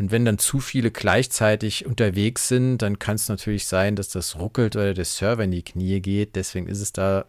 und 0.00 0.10
wenn 0.10 0.24
dann 0.24 0.38
zu 0.38 0.60
viele 0.60 0.90
gleichzeitig 0.90 1.84
unterwegs 1.84 2.48
sind, 2.48 2.78
dann 2.78 2.98
kann 2.98 3.16
es 3.16 3.28
natürlich 3.28 3.66
sein, 3.66 3.96
dass 3.96 4.08
das 4.08 4.38
ruckelt 4.38 4.74
oder 4.74 4.94
der 4.94 5.04
Server 5.04 5.44
in 5.44 5.50
die 5.50 5.62
Knie 5.62 6.00
geht. 6.00 6.36
Deswegen 6.36 6.68
ist 6.68 6.80
es 6.80 6.94
da 6.94 7.26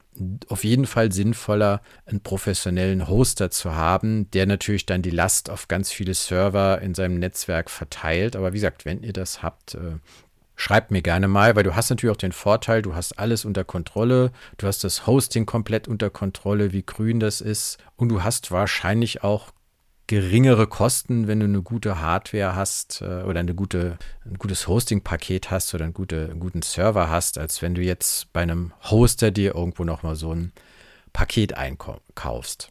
auf 0.47 0.63
jeden 0.63 0.85
Fall 0.85 1.11
sinnvoller, 1.11 1.81
einen 2.05 2.21
professionellen 2.21 3.09
Hoster 3.09 3.51
zu 3.51 3.75
haben, 3.75 4.31
der 4.31 4.45
natürlich 4.45 4.85
dann 4.85 5.01
die 5.01 5.09
Last 5.09 5.49
auf 5.49 5.67
ganz 5.67 5.91
viele 5.91 6.13
Server 6.13 6.79
in 6.81 6.95
seinem 6.95 7.19
Netzwerk 7.19 7.69
verteilt. 7.69 8.37
Aber 8.37 8.53
wie 8.53 8.57
gesagt, 8.57 8.85
wenn 8.85 9.03
ihr 9.03 9.13
das 9.13 9.43
habt, 9.43 9.75
äh, 9.75 9.97
schreibt 10.55 10.91
mir 10.91 11.01
gerne 11.01 11.27
mal, 11.27 11.57
weil 11.57 11.63
du 11.63 11.75
hast 11.75 11.89
natürlich 11.89 12.15
auch 12.15 12.17
den 12.17 12.31
Vorteil, 12.31 12.81
du 12.81 12.95
hast 12.95 13.19
alles 13.19 13.43
unter 13.43 13.65
Kontrolle, 13.65 14.31
du 14.57 14.67
hast 14.67 14.85
das 14.85 15.05
Hosting 15.05 15.45
komplett 15.45 15.89
unter 15.89 16.09
Kontrolle, 16.09 16.71
wie 16.71 16.85
grün 16.85 17.19
das 17.19 17.41
ist 17.41 17.79
und 17.97 18.07
du 18.07 18.23
hast 18.23 18.49
wahrscheinlich 18.49 19.25
auch 19.25 19.51
geringere 20.07 20.67
Kosten, 20.67 21.27
wenn 21.27 21.39
du 21.39 21.45
eine 21.45 21.61
gute 21.61 22.01
Hardware 22.01 22.55
hast 22.55 23.01
äh, 23.01 23.23
oder 23.23 23.39
eine 23.39 23.55
gute, 23.55 23.97
ein 24.25 24.37
gutes 24.37 24.67
Hosting-Paket 24.67 25.51
hast 25.51 25.73
oder 25.73 25.85
einen, 25.85 25.93
gute, 25.93 26.29
einen 26.29 26.39
guten 26.39 26.61
Server 26.61 27.09
hast, 27.09 27.37
als 27.37 27.61
wenn 27.61 27.75
du 27.75 27.81
jetzt 27.81 28.31
bei 28.33 28.41
einem 28.41 28.73
Hoster 28.89 29.31
dir 29.31 29.55
irgendwo 29.55 29.83
nochmal 29.83 30.15
so 30.15 30.33
ein 30.33 30.51
Paket 31.13 31.55
einkaufst. 31.57 32.69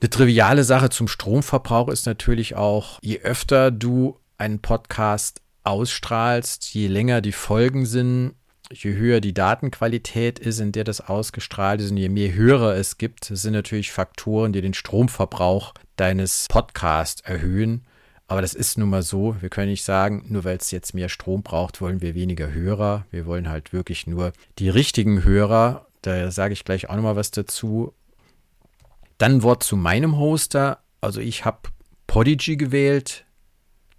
Eine 0.00 0.10
triviale 0.10 0.64
Sache 0.64 0.90
zum 0.90 1.08
Stromverbrauch 1.08 1.88
ist 1.88 2.06
natürlich 2.06 2.56
auch, 2.56 2.98
je 3.02 3.20
öfter 3.20 3.70
du 3.70 4.18
einen 4.36 4.60
Podcast 4.60 5.40
ausstrahlst, 5.62 6.74
je 6.74 6.88
länger 6.88 7.20
die 7.20 7.32
Folgen 7.32 7.86
sind, 7.86 8.34
je 8.70 8.94
höher 8.94 9.20
die 9.20 9.34
Datenqualität 9.34 10.38
ist, 10.38 10.58
in 10.58 10.72
der 10.72 10.84
das 10.84 11.00
ausgestrahlt 11.00 11.80
ist 11.80 11.90
und 11.90 11.98
je 11.98 12.08
mehr 12.08 12.34
Hörer 12.34 12.74
es 12.74 12.98
gibt, 12.98 13.26
sind 13.26 13.52
natürlich 13.52 13.92
Faktoren, 13.92 14.52
die 14.52 14.60
den 14.60 14.74
Stromverbrauch 14.74 15.74
deines 16.02 16.46
Podcasts 16.48 17.22
erhöhen. 17.22 17.86
Aber 18.26 18.42
das 18.42 18.54
ist 18.54 18.76
nun 18.76 18.90
mal 18.90 19.02
so. 19.02 19.36
Wir 19.40 19.50
können 19.50 19.70
nicht 19.70 19.84
sagen, 19.84 20.24
nur 20.28 20.42
weil 20.42 20.56
es 20.56 20.72
jetzt 20.72 20.94
mehr 20.94 21.08
Strom 21.08 21.44
braucht, 21.44 21.80
wollen 21.80 22.00
wir 22.00 22.16
weniger 22.16 22.52
Hörer. 22.52 23.06
Wir 23.12 23.24
wollen 23.24 23.48
halt 23.48 23.72
wirklich 23.72 24.08
nur 24.08 24.32
die 24.58 24.68
richtigen 24.68 25.22
Hörer. 25.22 25.86
Da 26.02 26.32
sage 26.32 26.54
ich 26.54 26.64
gleich 26.64 26.90
auch 26.90 26.96
nochmal 26.96 27.14
was 27.14 27.30
dazu. 27.30 27.94
Dann 29.18 29.36
ein 29.36 29.42
Wort 29.44 29.62
zu 29.62 29.76
meinem 29.76 30.18
Hoster. 30.18 30.80
Also 31.00 31.20
ich 31.20 31.44
habe 31.44 31.68
Podigy 32.08 32.56
gewählt. 32.56 33.24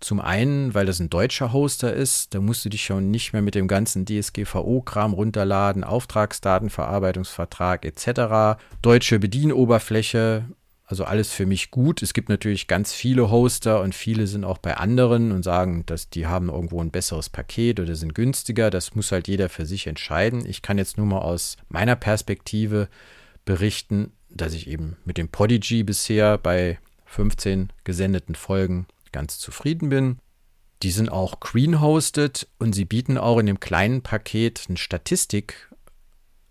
Zum 0.01 0.19
einen, 0.19 0.73
weil 0.73 0.85
das 0.85 0.99
ein 0.99 1.09
deutscher 1.09 1.53
Hoster 1.53 1.93
ist, 1.93 2.33
da 2.33 2.41
musst 2.41 2.65
du 2.65 2.69
dich 2.69 2.83
schon 2.83 3.11
nicht 3.11 3.31
mehr 3.31 3.41
mit 3.41 3.55
dem 3.55 3.69
ganzen 3.69 4.05
DSGVO-Kram 4.05 5.13
runterladen, 5.13 5.85
Auftragsdatenverarbeitungsvertrag 5.85 7.85
etc. 7.85 8.59
Deutsche 8.81 9.19
Bedienoberfläche, 9.19 10.43
also 10.85 11.05
alles 11.05 11.31
für 11.31 11.45
mich 11.45 11.71
gut. 11.71 12.01
Es 12.01 12.13
gibt 12.13 12.29
natürlich 12.29 12.67
ganz 12.67 12.93
viele 12.93 13.31
Hoster 13.31 13.81
und 13.81 13.95
viele 13.95 14.27
sind 14.27 14.43
auch 14.43 14.57
bei 14.57 14.75
anderen 14.75 15.31
und 15.31 15.43
sagen, 15.43 15.85
dass 15.85 16.09
die 16.09 16.27
haben 16.27 16.49
irgendwo 16.49 16.81
ein 16.81 16.91
besseres 16.91 17.29
Paket 17.29 17.79
oder 17.79 17.95
sind 17.95 18.13
günstiger. 18.13 18.69
Das 18.69 18.93
muss 18.93 19.11
halt 19.11 19.27
jeder 19.27 19.49
für 19.49 19.65
sich 19.65 19.87
entscheiden. 19.87 20.45
Ich 20.45 20.61
kann 20.61 20.77
jetzt 20.77 20.97
nur 20.97 21.05
mal 21.05 21.19
aus 21.19 21.57
meiner 21.69 21.95
Perspektive 21.95 22.89
berichten, 23.45 24.11
dass 24.29 24.53
ich 24.53 24.67
eben 24.67 24.97
mit 25.05 25.17
dem 25.17 25.29
Podigy 25.29 25.83
bisher 25.83 26.37
bei 26.37 26.79
15 27.05 27.71
gesendeten 27.83 28.35
Folgen 28.35 28.87
ganz 29.11 29.39
zufrieden 29.39 29.89
bin. 29.89 30.19
Die 30.81 30.91
sind 30.91 31.09
auch 31.09 31.39
green-hosted 31.39 32.47
und 32.59 32.73
sie 32.73 32.85
bieten 32.85 33.17
auch 33.17 33.37
in 33.37 33.45
dem 33.45 33.61
kleinen 33.61 34.01
Paket 34.01 34.65
eine 34.67 34.77
Statistik 34.77 35.69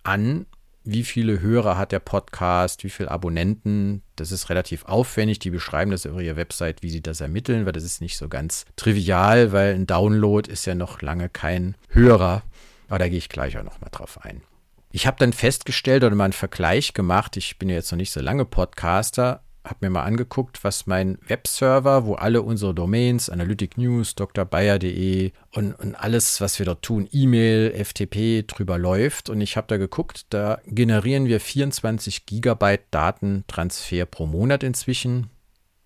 an, 0.05 0.47
wie 0.85 1.05
viele 1.05 1.41
Hörer 1.41 1.79
hat 1.79 1.93
der 1.93 2.01
Podcast, 2.01 2.85
wie 2.85 2.91
viele 2.91 3.11
Abonnenten. 3.11 4.03
Das 4.17 4.33
ist 4.33 4.51
relativ 4.51 4.85
aufwendig. 4.85 5.39
Die 5.39 5.51
beschreiben 5.51 5.91
das 5.91 6.07
auf 6.07 6.21
ihrer 6.21 6.37
Website, 6.37 6.83
wie 6.83 6.91
sie 6.91 7.03
das 7.03 7.21
ermitteln, 7.21 7.67
weil 7.67 7.73
das 7.73 7.85
ist 7.85 8.01
nicht 8.01 8.17
so 8.17 8.29
ganz 8.29 8.65
trivial, 8.77 9.53
weil 9.53 9.75
ein 9.75 9.87
Download 9.87 10.51
ist 10.51 10.67
ja 10.67 10.75
noch 10.75 11.03
lange 11.03 11.29
kein 11.29 11.77
Hörer. 11.89 12.43
Aber 12.89 12.99
da 12.99 13.09
gehe 13.09 13.19
ich 13.19 13.29
gleich 13.29 13.57
auch 13.57 13.62
nochmal 13.62 13.91
drauf 13.91 14.21
ein. 14.23 14.43
Ich 14.91 15.07
habe 15.07 15.17
dann 15.19 15.33
festgestellt 15.33 16.05
oder 16.05 16.15
mal 16.15 16.25
einen 16.25 16.33
Vergleich 16.35 16.93
gemacht. 16.93 17.37
Ich 17.37 17.59
bin 17.59 17.71
ja 17.71 17.77
jetzt 17.77 17.91
noch 17.91 17.97
nicht 17.97 18.11
so 18.11 18.21
lange 18.21 18.45
Podcaster, 18.45 19.43
habe 19.64 19.78
mir 19.81 19.90
mal 19.90 20.02
angeguckt, 20.02 20.64
was 20.64 20.87
mein 20.87 21.19
Webserver, 21.26 22.04
wo 22.04 22.14
alle 22.14 22.42
unsere 22.42 22.75
Domains, 22.75 23.31
Analytic 23.31 23.78
News, 23.78 24.14
drbayer.de 24.14 25.33
und, 25.54 25.75
und 25.75 25.95
alles, 25.95 26.40
was 26.40 26.59
wir 26.59 26.66
dort 26.66 26.83
tun, 26.83 27.09
E-Mail, 27.12 27.73
FTP 27.85 28.45
drüber 28.47 28.78
läuft. 28.78 29.28
Und 29.28 29.40
ich 29.40 29.57
habe 29.57 29.69
da 29.69 29.76
geguckt, 29.76 30.26
da 30.31 30.61
generieren 30.66 31.26
wir 31.26 31.40
24 31.40 32.26
Gigabyte 32.26 32.87
Datentransfer 32.90 34.07
pro 34.07 34.26
Monat 34.26 34.62
inzwischen. 34.62 35.31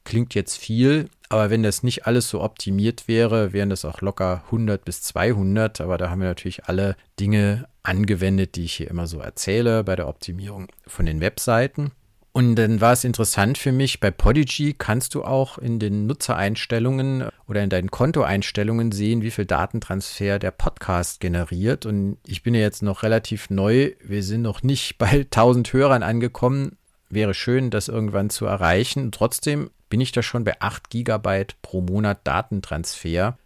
Klingt 0.04 0.34
jetzt 0.34 0.56
viel, 0.56 1.08
aber 1.28 1.50
wenn 1.50 1.64
das 1.64 1.82
nicht 1.82 2.06
alles 2.06 2.28
so 2.30 2.40
optimiert 2.40 3.08
wäre, 3.08 3.52
wären 3.52 3.70
das 3.70 3.84
auch 3.84 4.00
locker 4.00 4.44
100 4.46 4.84
bis 4.84 5.02
200. 5.02 5.80
Aber 5.80 5.98
da 5.98 6.08
haben 6.10 6.20
wir 6.20 6.28
natürlich 6.28 6.66
alle 6.66 6.96
Dinge 7.18 7.66
angewendet, 7.82 8.54
die 8.56 8.64
ich 8.64 8.74
hier 8.74 8.88
immer 8.88 9.06
so 9.06 9.18
erzähle 9.18 9.84
bei 9.84 9.96
der 9.96 10.08
Optimierung 10.08 10.68
von 10.86 11.06
den 11.06 11.20
Webseiten. 11.20 11.90
Und 12.36 12.56
dann 12.56 12.82
war 12.82 12.92
es 12.92 13.04
interessant 13.04 13.56
für 13.56 13.72
mich, 13.72 13.98
bei 13.98 14.10
Podigy 14.10 14.74
kannst 14.76 15.14
du 15.14 15.24
auch 15.24 15.56
in 15.56 15.78
den 15.78 16.06
Nutzereinstellungen 16.06 17.30
oder 17.48 17.62
in 17.62 17.70
deinen 17.70 17.90
Kontoeinstellungen 17.90 18.92
sehen, 18.92 19.22
wie 19.22 19.30
viel 19.30 19.46
Datentransfer 19.46 20.38
der 20.38 20.50
Podcast 20.50 21.20
generiert. 21.20 21.86
Und 21.86 22.18
ich 22.26 22.42
bin 22.42 22.54
ja 22.54 22.60
jetzt 22.60 22.82
noch 22.82 23.02
relativ 23.02 23.48
neu. 23.48 23.92
Wir 24.04 24.22
sind 24.22 24.42
noch 24.42 24.62
nicht 24.62 24.98
bei 24.98 25.20
1000 25.20 25.72
Hörern 25.72 26.02
angekommen. 26.02 26.76
Wäre 27.08 27.32
schön, 27.32 27.70
das 27.70 27.88
irgendwann 27.88 28.28
zu 28.28 28.44
erreichen. 28.44 29.12
Trotzdem 29.12 29.70
bin 29.88 30.02
ich 30.02 30.12
da 30.12 30.22
schon 30.22 30.44
bei 30.44 30.60
8 30.60 30.90
Gigabyte 30.90 31.56
pro 31.62 31.80
Monat 31.80 32.18
Datentransfer 32.24 33.38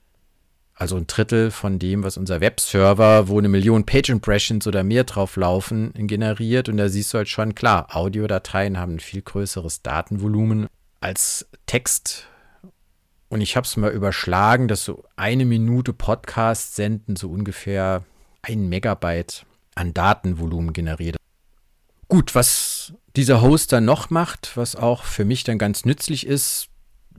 also 0.81 0.97
ein 0.97 1.07
Drittel 1.07 1.51
von 1.51 1.79
dem, 1.79 2.05
was 2.05 2.17
unser 2.17 2.41
Webserver, 2.41 3.29
wo 3.29 3.39
eine 3.39 3.51
Million 3.51 3.85
Page 3.85 4.09
Impressions 4.09 4.67
oder 4.67 4.83
mehr 4.83 5.05
drauf 5.05 5.37
laufen, 5.37 5.93
generiert. 5.95 6.71
Und 6.71 6.79
da 6.79 6.89
siehst 6.89 7.13
du 7.13 7.19
halt 7.19 7.29
schon, 7.29 7.55
klar, 7.55 7.95
Audiodateien 7.95 8.79
haben 8.79 8.95
ein 8.95 9.01
viel 9.01 9.21
größeres 9.21 9.83
Datenvolumen 9.83 10.69
als 11.01 11.47
Text. 11.67 12.29
Und 13.29 13.43
ich 13.43 13.57
habe 13.57 13.67
es 13.67 13.77
mal 13.77 13.93
überschlagen, 13.93 14.69
dass 14.69 14.83
so 14.83 15.05
eine 15.17 15.45
Minute 15.45 15.93
Podcast 15.93 16.77
senden 16.77 17.15
so 17.15 17.29
ungefähr 17.29 18.05
ein 18.41 18.71
Megabyte 18.71 19.45
an 19.75 19.93
Datenvolumen 19.93 20.73
generiert. 20.73 21.17
Gut, 22.09 22.35
was 22.35 22.95
dieser 23.17 23.43
Hoster 23.43 23.83
noch 23.83 24.09
macht, 24.09 24.57
was 24.57 24.77
auch 24.77 25.05
für 25.05 25.27
mich 25.27 25.45
dann 25.45 25.59
ganz 25.59 25.85
nützlich 25.85 26.27
ist, 26.27 26.70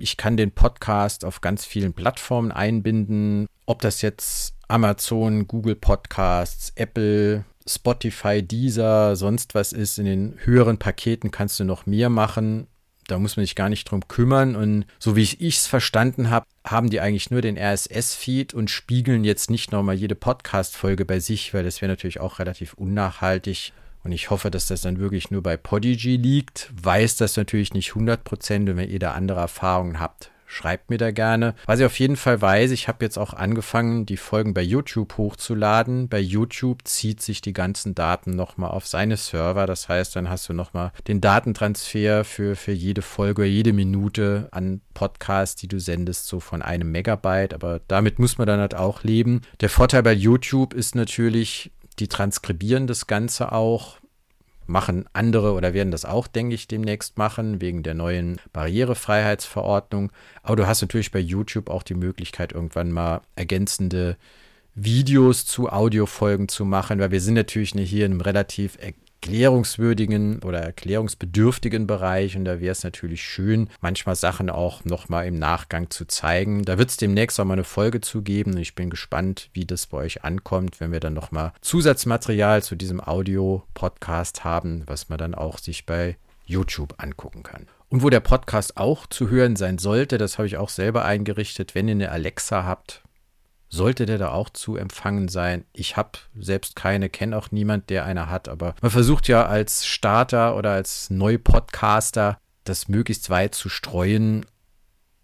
ich 0.01 0.17
kann 0.17 0.37
den 0.37 0.51
Podcast 0.51 1.23
auf 1.23 1.41
ganz 1.41 1.65
vielen 1.65 1.93
Plattformen 1.93 2.51
einbinden, 2.51 3.47
ob 3.65 3.81
das 3.81 4.01
jetzt 4.01 4.55
Amazon, 4.67 5.47
Google 5.47 5.75
Podcasts, 5.75 6.71
Apple, 6.75 7.45
Spotify, 7.67 8.41
Deezer, 8.41 9.15
sonst 9.15 9.53
was 9.53 9.73
ist. 9.73 9.99
In 9.99 10.05
den 10.05 10.35
höheren 10.43 10.77
Paketen 10.77 11.31
kannst 11.31 11.59
du 11.59 11.63
noch 11.63 11.85
mehr 11.85 12.09
machen. 12.09 12.67
Da 13.07 13.19
muss 13.19 13.35
man 13.35 13.45
sich 13.45 13.55
gar 13.55 13.69
nicht 13.69 13.89
drum 13.89 14.07
kümmern. 14.07 14.55
Und 14.55 14.85
so 14.97 15.15
wie 15.15 15.21
ich 15.21 15.39
es 15.39 15.67
verstanden 15.67 16.29
habe, 16.29 16.45
haben 16.65 16.89
die 16.89 17.01
eigentlich 17.01 17.29
nur 17.29 17.41
den 17.41 17.57
RSS-Feed 17.57 18.53
und 18.53 18.69
spiegeln 18.69 19.23
jetzt 19.23 19.49
nicht 19.49 19.71
nochmal 19.71 19.95
jede 19.95 20.15
Podcast-Folge 20.15 21.05
bei 21.05 21.19
sich, 21.19 21.53
weil 21.53 21.63
das 21.63 21.81
wäre 21.81 21.91
natürlich 21.91 22.19
auch 22.19 22.39
relativ 22.39 22.73
unnachhaltig. 22.73 23.73
Und 24.03 24.11
ich 24.11 24.29
hoffe, 24.29 24.49
dass 24.49 24.67
das 24.67 24.81
dann 24.81 24.99
wirklich 24.99 25.31
nur 25.31 25.43
bei 25.43 25.57
Podigy 25.57 26.17
liegt. 26.17 26.71
Weiß 26.81 27.17
das 27.17 27.37
natürlich 27.37 27.73
nicht 27.73 27.89
100 27.89 28.23
Prozent. 28.23 28.69
Und 28.69 28.77
wenn 28.77 28.89
ihr 28.89 28.99
da 28.99 29.11
andere 29.11 29.39
Erfahrungen 29.39 29.99
habt, 29.99 30.31
schreibt 30.51 30.89
mir 30.89 30.97
da 30.97 31.11
gerne. 31.11 31.55
Was 31.65 31.79
ich 31.79 31.85
auf 31.85 31.97
jeden 31.97 32.17
Fall 32.17 32.41
weiß, 32.41 32.71
ich 32.71 32.87
habe 32.87 33.05
jetzt 33.05 33.17
auch 33.17 33.33
angefangen, 33.33 34.05
die 34.05 34.17
Folgen 34.17 34.53
bei 34.53 34.61
YouTube 34.61 35.17
hochzuladen. 35.17 36.09
Bei 36.09 36.19
YouTube 36.19 36.79
zieht 36.83 37.21
sich 37.21 37.41
die 37.41 37.53
ganzen 37.53 37.95
Daten 37.95 38.31
nochmal 38.31 38.71
auf 38.71 38.85
seine 38.85 39.17
Server. 39.17 39.65
Das 39.65 39.87
heißt, 39.87 40.15
dann 40.15 40.29
hast 40.29 40.49
du 40.49 40.53
nochmal 40.53 40.91
den 41.07 41.21
Datentransfer 41.21 42.25
für, 42.25 42.55
für 42.55 42.73
jede 42.73 43.01
Folge, 43.01 43.45
jede 43.45 43.71
Minute 43.71 44.49
an 44.51 44.81
Podcast, 44.93 45.61
die 45.61 45.67
du 45.67 45.79
sendest, 45.79 46.27
so 46.27 46.39
von 46.41 46.61
einem 46.61 46.91
Megabyte. 46.91 47.53
Aber 47.53 47.79
damit 47.87 48.19
muss 48.19 48.37
man 48.37 48.47
dann 48.47 48.59
halt 48.59 48.75
auch 48.75 49.03
leben. 49.03 49.41
Der 49.61 49.69
Vorteil 49.69 50.03
bei 50.03 50.13
YouTube 50.13 50.73
ist 50.73 50.95
natürlich, 50.95 51.71
die 52.01 52.07
transkribieren 52.07 52.87
das 52.87 53.07
Ganze 53.07 53.51
auch, 53.51 53.97
machen 54.65 55.05
andere 55.13 55.53
oder 55.53 55.73
werden 55.73 55.91
das 55.91 56.05
auch, 56.05 56.27
denke 56.27 56.55
ich, 56.55 56.67
demnächst 56.67 57.17
machen, 57.17 57.61
wegen 57.61 57.83
der 57.83 57.93
neuen 57.93 58.39
Barrierefreiheitsverordnung. 58.53 60.11
Aber 60.43 60.55
du 60.55 60.67
hast 60.67 60.81
natürlich 60.81 61.11
bei 61.11 61.19
YouTube 61.19 61.69
auch 61.69 61.83
die 61.83 61.93
Möglichkeit, 61.93 62.53
irgendwann 62.53 62.91
mal 62.91 63.21
ergänzende 63.35 64.17
Videos 64.73 65.45
zu 65.45 65.69
Audiofolgen 65.69 66.47
zu 66.47 66.65
machen, 66.65 66.99
weil 66.99 67.11
wir 67.11 67.21
sind 67.21 67.33
natürlich 67.35 67.71
hier 67.71 68.05
in 68.05 68.13
einem 68.13 68.21
relativ 68.21 68.77
erklärungswürdigen 69.21 70.39
oder 70.39 70.59
erklärungsbedürftigen 70.59 71.85
Bereich 71.85 72.35
und 72.35 72.45
da 72.45 72.59
wäre 72.59 72.71
es 72.71 72.83
natürlich 72.83 73.21
schön, 73.21 73.69
manchmal 73.79 74.15
Sachen 74.15 74.49
auch 74.49 74.83
nochmal 74.83 75.27
im 75.27 75.37
Nachgang 75.37 75.91
zu 75.91 76.05
zeigen. 76.05 76.63
Da 76.63 76.79
wird 76.79 76.89
es 76.89 76.97
demnächst 76.97 77.39
auch 77.39 77.45
mal 77.45 77.53
eine 77.53 77.63
Folge 77.63 78.01
zu 78.01 78.23
geben. 78.23 78.57
Ich 78.57 78.73
bin 78.73 78.89
gespannt, 78.89 79.49
wie 79.53 79.65
das 79.65 79.85
bei 79.85 79.97
euch 79.97 80.23
ankommt, 80.23 80.79
wenn 80.79 80.91
wir 80.91 80.99
dann 80.99 81.13
nochmal 81.13 81.53
Zusatzmaterial 81.61 82.63
zu 82.63 82.75
diesem 82.75 82.99
Audio-Podcast 82.99 84.43
haben, 84.43 84.83
was 84.87 85.09
man 85.09 85.19
dann 85.19 85.35
auch 85.35 85.59
sich 85.59 85.85
bei 85.85 86.17
YouTube 86.45 86.95
angucken 86.97 87.43
kann. 87.43 87.67
Und 87.89 88.01
wo 88.01 88.09
der 88.09 88.21
Podcast 88.21 88.77
auch 88.77 89.05
zu 89.05 89.29
hören 89.29 89.55
sein 89.55 89.77
sollte, 89.77 90.17
das 90.17 90.39
habe 90.39 90.47
ich 90.47 90.57
auch 90.57 90.69
selber 90.69 91.05
eingerichtet, 91.05 91.75
wenn 91.75 91.87
ihr 91.87 91.93
eine 91.93 92.11
Alexa 92.11 92.63
habt, 92.63 93.00
sollte 93.71 94.05
der 94.05 94.17
da 94.17 94.31
auch 94.31 94.49
zu 94.49 94.75
empfangen 94.75 95.29
sein. 95.29 95.63
Ich 95.71 95.95
habe 95.95 96.19
selbst 96.37 96.75
keine, 96.75 97.09
kenne 97.09 97.37
auch 97.37 97.51
niemand, 97.51 97.89
der 97.89 98.05
eine 98.05 98.29
hat, 98.29 98.49
aber 98.49 98.75
man 98.81 98.91
versucht 98.91 99.27
ja 99.29 99.45
als 99.45 99.85
Starter 99.85 100.57
oder 100.57 100.71
als 100.71 101.09
Neupodcaster 101.09 102.37
das 102.65 102.89
möglichst 102.89 103.29
weit 103.29 103.55
zu 103.55 103.69
streuen, 103.69 104.45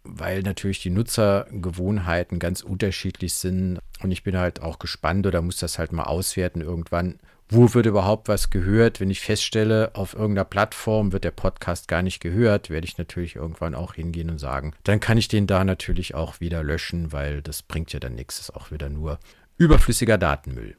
weil 0.04 0.42
natürlich 0.44 0.82
die 0.82 0.89
Nutzergewohnheiten 0.89 2.39
ganz 2.39 2.62
unterschiedlich 2.62 3.34
sind. 3.34 3.80
Und 4.01 4.12
ich 4.12 4.24
bin 4.24 4.38
halt 4.38 4.62
auch 4.62 4.80
gespannt 4.80 5.27
oder 5.27 5.42
muss 5.42 5.58
das 5.58 5.77
halt 5.77 5.92
mal 5.92 6.06
auswerten 6.06 6.62
irgendwann, 6.62 7.20
wo 7.50 7.74
wird 7.74 7.86
überhaupt 7.86 8.27
was 8.27 8.50
gehört. 8.50 9.00
Wenn 9.00 9.10
ich 9.10 9.22
feststelle, 9.22 9.92
auf 9.94 10.13
irgendeiner 10.13 10.46
Plattform 10.46 11.13
wird 11.13 11.24
der 11.24 11.32
Podcast 11.32 11.88
gar 11.88 12.01
nicht 12.01 12.20
gehört, 12.20 12.70
werde 12.70 12.86
ich 12.86 12.98
natürlich 12.98 13.36
irgendwann 13.36 13.75
auch 13.75 13.94
hingehen 13.94 14.30
und 14.30 14.39
sagen, 14.39 14.74
dann 14.84 15.00
kann 15.00 15.18
ich 15.18 15.27
den 15.27 15.48
da 15.48 15.63
natürlich 15.63 16.16
auch 16.16 16.39
wieder 16.39 16.63
löschen, 16.63 17.12
weil 17.12 17.42
das 17.42 17.63
bringt 17.63 17.94
ja 17.94 18.00
dann 18.00 18.16
nichts, 18.16 18.39
ist 18.39 18.56
auch 18.56 18.72
wieder 18.72 18.89
nur 18.89 19.20
überflüssiger 19.58 20.18
Datenmüll. 20.18 20.75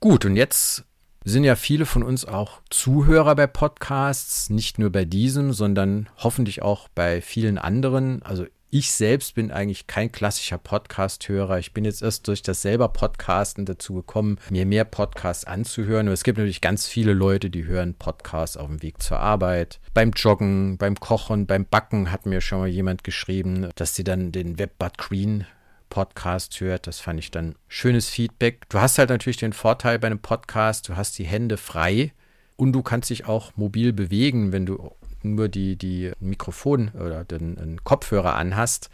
Gut, 0.00 0.24
und 0.24 0.36
jetzt 0.36 0.84
sind 1.24 1.44
ja 1.44 1.56
viele 1.56 1.86
von 1.86 2.02
uns 2.02 2.26
auch 2.26 2.60
Zuhörer 2.68 3.34
bei 3.34 3.46
Podcasts, 3.46 4.50
nicht 4.50 4.78
nur 4.78 4.90
bei 4.90 5.06
diesem, 5.06 5.54
sondern 5.54 6.10
hoffentlich 6.18 6.60
auch 6.60 6.88
bei 6.88 7.22
vielen 7.22 7.56
anderen. 7.56 8.22
Also 8.22 8.46
Ich 8.76 8.90
selbst 8.90 9.36
bin 9.36 9.52
eigentlich 9.52 9.86
kein 9.86 10.10
klassischer 10.10 10.58
Podcast-Hörer. 10.58 11.60
Ich 11.60 11.72
bin 11.72 11.84
jetzt 11.84 12.02
erst 12.02 12.26
durch 12.26 12.42
das 12.42 12.60
selber 12.60 12.88
Podcasten 12.88 13.66
dazu 13.66 13.94
gekommen, 13.94 14.40
mir 14.50 14.66
mehr 14.66 14.84
Podcasts 14.84 15.44
anzuhören. 15.44 16.08
Und 16.08 16.12
es 16.14 16.24
gibt 16.24 16.38
natürlich 16.38 16.60
ganz 16.60 16.88
viele 16.88 17.12
Leute, 17.12 17.50
die 17.50 17.66
hören 17.66 17.94
Podcasts 17.94 18.56
auf 18.56 18.66
dem 18.66 18.82
Weg 18.82 19.00
zur 19.00 19.20
Arbeit, 19.20 19.78
beim 19.94 20.10
Joggen, 20.10 20.76
beim 20.76 20.98
Kochen, 20.98 21.46
beim 21.46 21.66
Backen 21.66 22.10
hat 22.10 22.26
mir 22.26 22.40
schon 22.40 22.58
mal 22.58 22.66
jemand 22.66 23.04
geschrieben, 23.04 23.68
dass 23.76 23.94
sie 23.94 24.02
dann 24.02 24.32
den 24.32 24.58
Webbud 24.58 24.98
Green 24.98 25.46
Podcast 25.88 26.60
hört. 26.60 26.88
Das 26.88 26.98
fand 26.98 27.20
ich 27.20 27.30
dann 27.30 27.54
schönes 27.68 28.08
Feedback. 28.08 28.68
Du 28.70 28.80
hast 28.80 28.98
halt 28.98 29.10
natürlich 29.10 29.36
den 29.36 29.52
Vorteil 29.52 30.00
bei 30.00 30.08
einem 30.08 30.18
Podcast, 30.18 30.88
du 30.88 30.96
hast 30.96 31.16
die 31.20 31.26
Hände 31.26 31.58
frei 31.58 32.12
und 32.56 32.72
du 32.72 32.82
kannst 32.82 33.10
dich 33.10 33.26
auch 33.26 33.56
mobil 33.56 33.92
bewegen, 33.92 34.50
wenn 34.50 34.66
du 34.66 34.90
nur 35.24 35.48
die, 35.48 35.76
die 35.76 36.12
Mikrofon 36.20 36.90
oder 36.90 37.24
den, 37.24 37.56
den 37.56 37.82
Kopfhörer 37.84 38.34
anhast. 38.34 38.90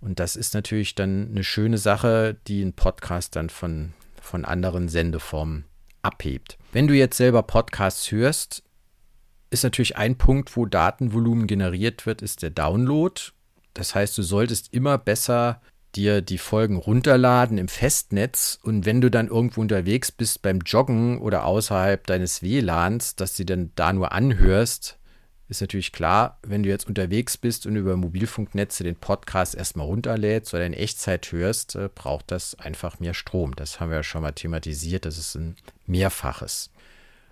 Und 0.00 0.18
das 0.18 0.36
ist 0.36 0.54
natürlich 0.54 0.94
dann 0.94 1.28
eine 1.30 1.44
schöne 1.44 1.78
Sache, 1.78 2.36
die 2.46 2.62
ein 2.62 2.72
Podcast 2.72 3.36
dann 3.36 3.50
von, 3.50 3.92
von 4.20 4.44
anderen 4.44 4.88
Sendeformen 4.88 5.64
abhebt. 6.02 6.56
Wenn 6.72 6.86
du 6.86 6.94
jetzt 6.94 7.16
selber 7.16 7.42
Podcasts 7.42 8.10
hörst, 8.10 8.62
ist 9.50 9.64
natürlich 9.64 9.96
ein 9.96 10.16
Punkt, 10.16 10.56
wo 10.56 10.64
Datenvolumen 10.64 11.46
generiert 11.46 12.06
wird, 12.06 12.22
ist 12.22 12.42
der 12.42 12.50
Download. 12.50 13.20
Das 13.74 13.94
heißt, 13.94 14.16
du 14.16 14.22
solltest 14.22 14.72
immer 14.72 14.96
besser 14.96 15.60
dir 15.96 16.22
die 16.22 16.38
Folgen 16.38 16.76
runterladen 16.76 17.58
im 17.58 17.66
Festnetz 17.66 18.60
und 18.62 18.86
wenn 18.86 19.00
du 19.00 19.10
dann 19.10 19.26
irgendwo 19.26 19.60
unterwegs 19.60 20.12
bist 20.12 20.40
beim 20.40 20.60
Joggen 20.60 21.20
oder 21.20 21.44
außerhalb 21.44 22.06
deines 22.06 22.42
WLANs, 22.42 23.16
dass 23.16 23.36
du 23.36 23.44
dann 23.44 23.72
da 23.74 23.92
nur 23.92 24.12
anhörst, 24.12 24.99
ist 25.50 25.60
natürlich 25.60 25.92
klar, 25.92 26.38
wenn 26.42 26.62
du 26.62 26.68
jetzt 26.68 26.86
unterwegs 26.86 27.36
bist 27.36 27.66
und 27.66 27.74
über 27.74 27.96
Mobilfunknetze 27.96 28.84
den 28.84 28.94
Podcast 28.94 29.56
erstmal 29.56 29.86
runterlädst 29.86 30.54
oder 30.54 30.64
in 30.64 30.72
Echtzeit 30.72 31.32
hörst, 31.32 31.74
äh, 31.74 31.88
braucht 31.92 32.30
das 32.30 32.54
einfach 32.54 33.00
mehr 33.00 33.14
Strom. 33.14 33.56
Das 33.56 33.80
haben 33.80 33.90
wir 33.90 33.96
ja 33.96 34.02
schon 34.02 34.22
mal 34.22 34.32
thematisiert, 34.32 35.04
das 35.04 35.18
ist 35.18 35.34
ein 35.34 35.56
Mehrfaches. 35.86 36.70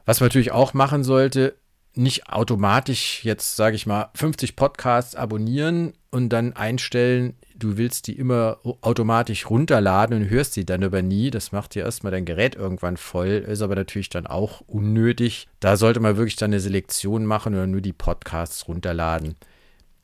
Was 0.04 0.20
man 0.20 0.26
natürlich 0.26 0.50
auch 0.50 0.75
machen 0.75 1.04
sollte, 1.04 1.54
nicht 1.98 2.28
automatisch 2.28 3.24
jetzt, 3.24 3.56
sage 3.56 3.76
ich 3.76 3.86
mal, 3.86 4.10
50 4.14 4.56
Podcasts 4.56 5.16
abonnieren 5.16 5.94
und 6.10 6.28
dann 6.30 6.52
einstellen, 6.52 7.34
du 7.56 7.76
willst 7.76 8.06
die 8.06 8.16
immer 8.16 8.58
automatisch 8.80 9.50
runterladen 9.50 10.16
und 10.16 10.30
hörst 10.30 10.54
sie 10.54 10.64
dann 10.64 10.84
aber 10.84 11.02
nie. 11.02 11.30
Das 11.30 11.50
macht 11.50 11.74
dir 11.74 11.84
erstmal 11.84 12.12
dein 12.12 12.24
Gerät 12.24 12.54
irgendwann 12.54 12.96
voll, 12.96 13.44
ist 13.46 13.62
aber 13.62 13.74
natürlich 13.74 14.08
dann 14.08 14.26
auch 14.26 14.62
unnötig. 14.66 15.48
Da 15.58 15.76
sollte 15.76 16.00
man 16.00 16.16
wirklich 16.16 16.36
dann 16.36 16.52
eine 16.52 16.60
Selektion 16.60 17.26
machen 17.26 17.54
oder 17.54 17.66
nur 17.66 17.80
die 17.80 17.92
Podcasts 17.92 18.68
runterladen, 18.68 19.34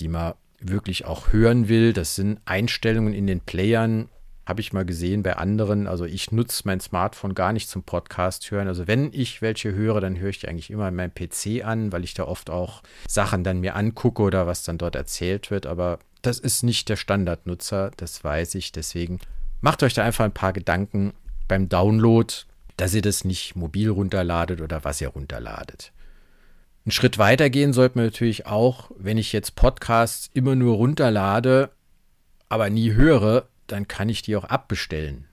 die 0.00 0.08
man 0.08 0.34
wirklich 0.60 1.04
auch 1.04 1.32
hören 1.32 1.68
will. 1.68 1.92
Das 1.92 2.16
sind 2.16 2.40
Einstellungen 2.44 3.14
in 3.14 3.28
den 3.28 3.40
Playern, 3.40 4.08
habe 4.46 4.60
ich 4.60 4.72
mal 4.72 4.84
gesehen 4.84 5.22
bei 5.22 5.36
anderen. 5.36 5.86
Also 5.86 6.04
ich 6.04 6.30
nutze 6.30 6.62
mein 6.66 6.80
Smartphone 6.80 7.34
gar 7.34 7.52
nicht 7.52 7.68
zum 7.68 7.82
Podcast 7.82 8.50
hören. 8.50 8.68
Also 8.68 8.86
wenn 8.86 9.12
ich 9.12 9.40
welche 9.40 9.74
höre, 9.74 10.00
dann 10.00 10.18
höre 10.18 10.30
ich 10.30 10.40
die 10.40 10.48
eigentlich 10.48 10.70
immer 10.70 10.88
in 10.88 10.94
meinem 10.94 11.14
PC 11.14 11.64
an, 11.64 11.92
weil 11.92 12.04
ich 12.04 12.14
da 12.14 12.24
oft 12.24 12.50
auch 12.50 12.82
Sachen 13.08 13.44
dann 13.44 13.60
mir 13.60 13.74
angucke 13.74 14.22
oder 14.22 14.46
was 14.46 14.62
dann 14.62 14.78
dort 14.78 14.96
erzählt 14.96 15.50
wird. 15.50 15.66
Aber 15.66 15.98
das 16.22 16.38
ist 16.38 16.62
nicht 16.62 16.88
der 16.88 16.96
Standardnutzer, 16.96 17.90
das 17.96 18.22
weiß 18.22 18.54
ich. 18.56 18.72
Deswegen 18.72 19.20
macht 19.60 19.82
euch 19.82 19.94
da 19.94 20.04
einfach 20.04 20.24
ein 20.24 20.32
paar 20.32 20.52
Gedanken 20.52 21.14
beim 21.48 21.68
Download, 21.68 22.32
dass 22.76 22.94
ihr 22.94 23.02
das 23.02 23.24
nicht 23.24 23.56
mobil 23.56 23.88
runterladet 23.88 24.60
oder 24.60 24.84
was 24.84 25.00
ihr 25.00 25.08
runterladet. 25.08 25.92
Einen 26.84 26.92
Schritt 26.92 27.16
weiter 27.16 27.48
gehen 27.48 27.72
sollte 27.72 27.96
man 27.96 28.06
natürlich 28.06 28.46
auch, 28.46 28.90
wenn 28.98 29.16
ich 29.16 29.32
jetzt 29.32 29.56
Podcasts 29.56 30.28
immer 30.34 30.54
nur 30.54 30.76
runterlade, 30.76 31.70
aber 32.50 32.68
nie 32.68 32.92
höre, 32.92 33.48
dann 33.66 33.88
kann 33.88 34.08
ich 34.08 34.22
die 34.22 34.36
auch 34.36 34.44
abbestellen. 34.44 35.26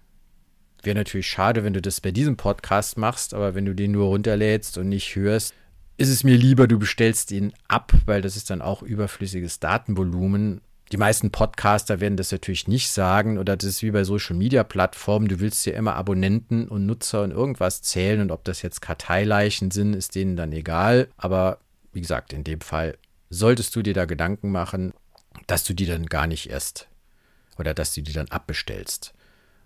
Wäre 0.83 0.95
natürlich 0.95 1.27
schade, 1.27 1.63
wenn 1.63 1.73
du 1.73 1.81
das 1.81 2.01
bei 2.01 2.11
diesem 2.11 2.37
Podcast 2.37 2.97
machst, 2.97 3.33
aber 3.33 3.53
wenn 3.53 3.65
du 3.65 3.75
den 3.75 3.91
nur 3.91 4.07
runterlädst 4.07 4.77
und 4.77 4.89
nicht 4.89 5.15
hörst, 5.15 5.53
ist 5.97 6.09
es 6.09 6.23
mir 6.23 6.37
lieber, 6.37 6.67
du 6.67 6.79
bestellst 6.79 7.31
ihn 7.31 7.53
ab, 7.67 7.93
weil 8.05 8.21
das 8.21 8.35
ist 8.35 8.49
dann 8.49 8.61
auch 8.61 8.81
überflüssiges 8.81 9.59
Datenvolumen. 9.59 10.61
Die 10.91 10.97
meisten 10.97 11.31
Podcaster 11.31 11.99
werden 11.99 12.17
das 12.17 12.31
natürlich 12.31 12.67
nicht 12.67 12.89
sagen 12.89 13.37
oder 13.37 13.55
das 13.55 13.69
ist 13.69 13.83
wie 13.83 13.91
bei 13.91 14.03
Social 14.03 14.35
Media 14.35 14.63
Plattformen. 14.63 15.27
Du 15.27 15.39
willst 15.39 15.65
dir 15.65 15.75
immer 15.75 15.95
Abonnenten 15.95 16.67
und 16.67 16.87
Nutzer 16.87 17.21
und 17.21 17.31
irgendwas 17.31 17.83
zählen 17.83 18.19
und 18.19 18.31
ob 18.31 18.43
das 18.43 18.63
jetzt 18.63 18.81
Karteileichen 18.81 19.69
sind, 19.69 19.93
ist 19.93 20.15
denen 20.15 20.35
dann 20.35 20.51
egal. 20.51 21.07
Aber 21.15 21.59
wie 21.93 22.01
gesagt, 22.01 22.33
in 22.33 22.43
dem 22.43 22.61
Fall 22.61 22.97
solltest 23.29 23.75
du 23.75 23.83
dir 23.83 23.93
da 23.93 24.05
Gedanken 24.05 24.51
machen, 24.51 24.93
dass 25.47 25.63
du 25.63 25.73
die 25.73 25.85
dann 25.85 26.07
gar 26.07 26.27
nicht 26.27 26.49
erst 26.49 26.89
oder 27.61 27.73
dass 27.73 27.93
du 27.93 28.01
die 28.01 28.11
dann 28.11 28.27
abbestellst. 28.27 29.13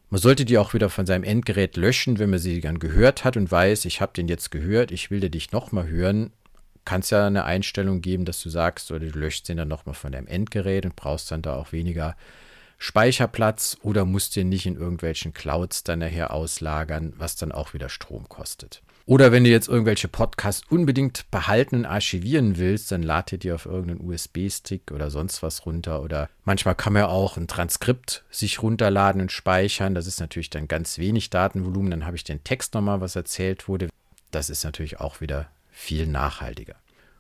Man 0.09 0.21
sollte 0.21 0.45
die 0.45 0.57
auch 0.57 0.73
wieder 0.73 0.89
von 0.89 1.05
seinem 1.05 1.23
Endgerät 1.23 1.77
löschen, 1.77 2.19
wenn 2.19 2.29
man 2.29 2.39
sie 2.39 2.61
dann 2.61 2.77
gehört 2.77 3.23
hat 3.23 3.37
und 3.37 3.49
weiß, 3.49 3.85
ich 3.85 4.01
habe 4.01 4.13
den 4.13 4.27
jetzt 4.27 4.51
gehört, 4.51 4.91
ich 4.91 5.09
will 5.09 5.21
dir 5.21 5.31
dich 5.31 5.51
nochmal 5.51 5.87
hören. 5.87 6.31
Kannst 6.83 7.11
ja 7.11 7.25
eine 7.25 7.45
Einstellung 7.45 8.01
geben, 8.01 8.25
dass 8.25 8.43
du 8.43 8.49
sagst, 8.49 8.91
oder 8.91 8.99
du 9.07 9.17
löscht 9.17 9.49
den 9.49 9.57
dann 9.57 9.67
nochmal 9.67 9.95
von 9.95 10.11
deinem 10.11 10.27
Endgerät 10.27 10.85
und 10.85 10.95
brauchst 10.95 11.31
dann 11.31 11.41
da 11.41 11.55
auch 11.55 11.71
weniger 11.71 12.15
Speicherplatz 12.77 13.77
oder 13.81 14.05
musst 14.05 14.35
den 14.35 14.49
nicht 14.49 14.65
in 14.65 14.75
irgendwelchen 14.75 15.33
Clouds 15.33 15.83
dann 15.83 15.99
nachher 15.99 16.31
auslagern, 16.31 17.13
was 17.17 17.37
dann 17.37 17.51
auch 17.51 17.73
wieder 17.73 17.89
Strom 17.89 18.29
kostet. 18.29 18.83
Oder 19.07 19.31
wenn 19.31 19.43
du 19.43 19.51
jetzt 19.51 19.67
irgendwelche 19.67 20.07
Podcasts 20.07 20.63
unbedingt 20.67 21.29
behalten 21.29 21.75
und 21.75 21.85
archivieren 21.85 22.57
willst, 22.57 22.91
dann 22.91 23.03
lad 23.03 23.29
dir 23.29 23.37
die 23.37 23.51
auf 23.51 23.67
irgendeinen 23.67 24.01
USB-Stick 24.01 24.91
oder 24.91 25.11
sonst 25.11 25.43
was 25.43 25.67
runter. 25.67 26.01
Oder 26.01 26.27
manchmal 26.43 26.73
kann 26.73 26.93
man 26.93 27.03
ja 27.03 27.07
auch 27.09 27.37
ein 27.37 27.47
Transkript 27.47 28.23
sich 28.31 28.63
runterladen 28.63 29.21
und 29.21 29.31
speichern. 29.31 29.93
Das 29.93 30.07
ist 30.07 30.19
natürlich 30.19 30.49
dann 30.49 30.67
ganz 30.67 30.97
wenig 30.97 31.29
Datenvolumen. 31.29 31.91
Dann 31.91 32.05
habe 32.07 32.15
ich 32.15 32.23
den 32.23 32.43
Text 32.43 32.73
nochmal, 32.73 32.99
was 32.99 33.15
erzählt 33.15 33.67
wurde. 33.67 33.89
Das 34.31 34.49
ist 34.49 34.63
natürlich 34.63 34.99
auch 34.99 35.21
wieder 35.21 35.49
viel 35.69 36.07
nachhaltiger. 36.07 36.75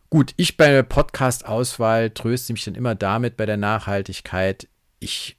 Gut, 0.09 0.33
ich 0.37 0.57
bei 0.57 0.69
der 0.69 0.83
Podcast-Auswahl 0.83 2.09
tröste 2.09 2.53
mich 2.53 2.65
dann 2.65 2.75
immer 2.75 2.95
damit 2.95 3.37
bei 3.37 3.45
der 3.45 3.57
Nachhaltigkeit. 3.57 4.67
Ich 4.99 5.37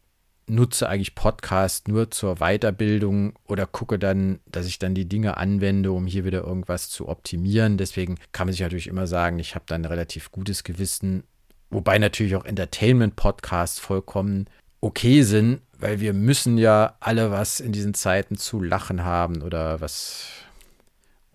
nutze 0.49 0.89
eigentlich 0.89 1.15
Podcast 1.15 1.89
nur 1.89 2.11
zur 2.11 2.37
Weiterbildung 2.37 3.35
oder 3.47 3.67
gucke 3.67 3.99
dann, 3.99 4.39
dass 4.47 4.67
ich 4.67 4.79
dann 4.79 4.95
die 4.95 5.09
Dinge 5.09 5.37
anwende, 5.37 5.93
um 5.93 6.07
hier 6.07 6.25
wieder 6.25 6.45
irgendwas 6.45 6.89
zu 6.89 7.09
optimieren. 7.09 7.79
Deswegen 7.79 8.17
kann 8.33 8.47
man 8.47 8.53
sich 8.53 8.61
natürlich 8.61 8.87
immer 8.87 9.07
sagen, 9.07 9.39
ich 9.39 9.55
habe 9.55 9.65
dann 9.67 9.83
ein 9.83 9.87
relativ 9.87 10.31
gutes 10.31 10.63
Gewissen, 10.63 11.25
wobei 11.71 11.99
natürlich 11.99 12.37
auch 12.37 12.45
Entertainment-Podcasts 12.45 13.81
vollkommen 13.81 14.47
okay 14.81 15.23
sind, 15.23 15.61
weil 15.79 16.01
wir 16.01 16.13
müssen 16.13 16.59
ja 16.59 16.97
alle 17.01 17.31
was 17.31 17.61
in 17.61 17.73
diesen 17.73 17.95
Zeiten 17.95 18.37
zu 18.37 18.63
lachen 18.63 19.05
haben 19.05 19.43
oder 19.43 19.81
was 19.81 20.29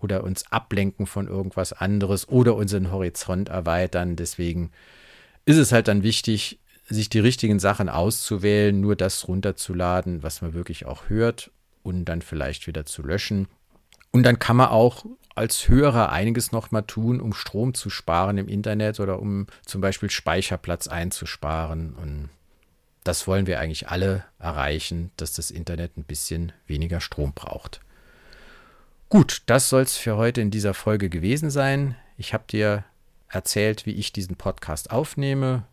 oder 0.00 0.24
uns 0.24 0.50
ablenken 0.50 1.06
von 1.06 1.28
irgendwas 1.28 1.72
anderes 1.72 2.28
oder 2.28 2.56
unseren 2.56 2.90
Horizont 2.90 3.50
erweitern. 3.50 4.16
Deswegen 4.16 4.72
ist 5.44 5.58
es 5.58 5.70
halt 5.70 5.86
dann 5.86 6.02
wichtig, 6.02 6.58
sich 6.92 7.08
die 7.08 7.20
richtigen 7.20 7.58
Sachen 7.58 7.88
auszuwählen, 7.88 8.80
nur 8.80 8.96
das 8.96 9.28
runterzuladen, 9.28 10.22
was 10.22 10.42
man 10.42 10.54
wirklich 10.54 10.86
auch 10.86 11.08
hört 11.08 11.50
und 11.82 12.04
dann 12.04 12.22
vielleicht 12.22 12.66
wieder 12.66 12.84
zu 12.84 13.02
löschen. 13.02 13.48
Und 14.10 14.24
dann 14.24 14.38
kann 14.38 14.56
man 14.56 14.68
auch 14.68 15.04
als 15.34 15.68
Hörer 15.68 16.12
einiges 16.12 16.52
nochmal 16.52 16.82
tun, 16.82 17.20
um 17.20 17.32
Strom 17.32 17.74
zu 17.74 17.88
sparen 17.88 18.36
im 18.38 18.48
Internet 18.48 19.00
oder 19.00 19.20
um 19.20 19.46
zum 19.64 19.80
Beispiel 19.80 20.10
Speicherplatz 20.10 20.88
einzusparen. 20.88 21.94
Und 21.94 22.28
das 23.04 23.26
wollen 23.26 23.46
wir 23.46 23.58
eigentlich 23.58 23.88
alle 23.88 24.24
erreichen, 24.38 25.10
dass 25.16 25.32
das 25.32 25.50
Internet 25.50 25.96
ein 25.96 26.04
bisschen 26.04 26.52
weniger 26.66 27.00
Strom 27.00 27.32
braucht. 27.32 27.80
Gut, 29.08 29.42
das 29.46 29.68
soll 29.68 29.82
es 29.82 29.96
für 29.96 30.16
heute 30.16 30.40
in 30.40 30.50
dieser 30.50 30.74
Folge 30.74 31.08
gewesen 31.08 31.50
sein. 31.50 31.96
Ich 32.16 32.34
habe 32.34 32.44
dir 32.48 32.84
erzählt, 33.28 33.86
wie 33.86 33.92
ich 33.92 34.12
diesen 34.12 34.36
Podcast 34.36 34.90
aufnehme, 34.90 35.64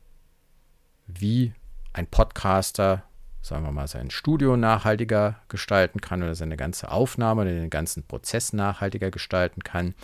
wie 1.17 1.53
ein 1.93 2.07
Podcaster, 2.07 3.03
sagen 3.41 3.63
wir 3.63 3.71
mal, 3.71 3.87
sein 3.87 4.11
Studio 4.11 4.57
nachhaltiger 4.57 5.41
gestalten 5.47 6.01
kann 6.01 6.21
oder 6.21 6.35
seine 6.35 6.57
ganze 6.57 6.91
Aufnahme 6.91 7.41
oder 7.41 7.51
den 7.51 7.69
ganzen 7.69 8.03
Prozess 8.03 8.53
nachhaltiger 8.53 9.11
gestalten 9.11 9.63
kann. 9.63 9.95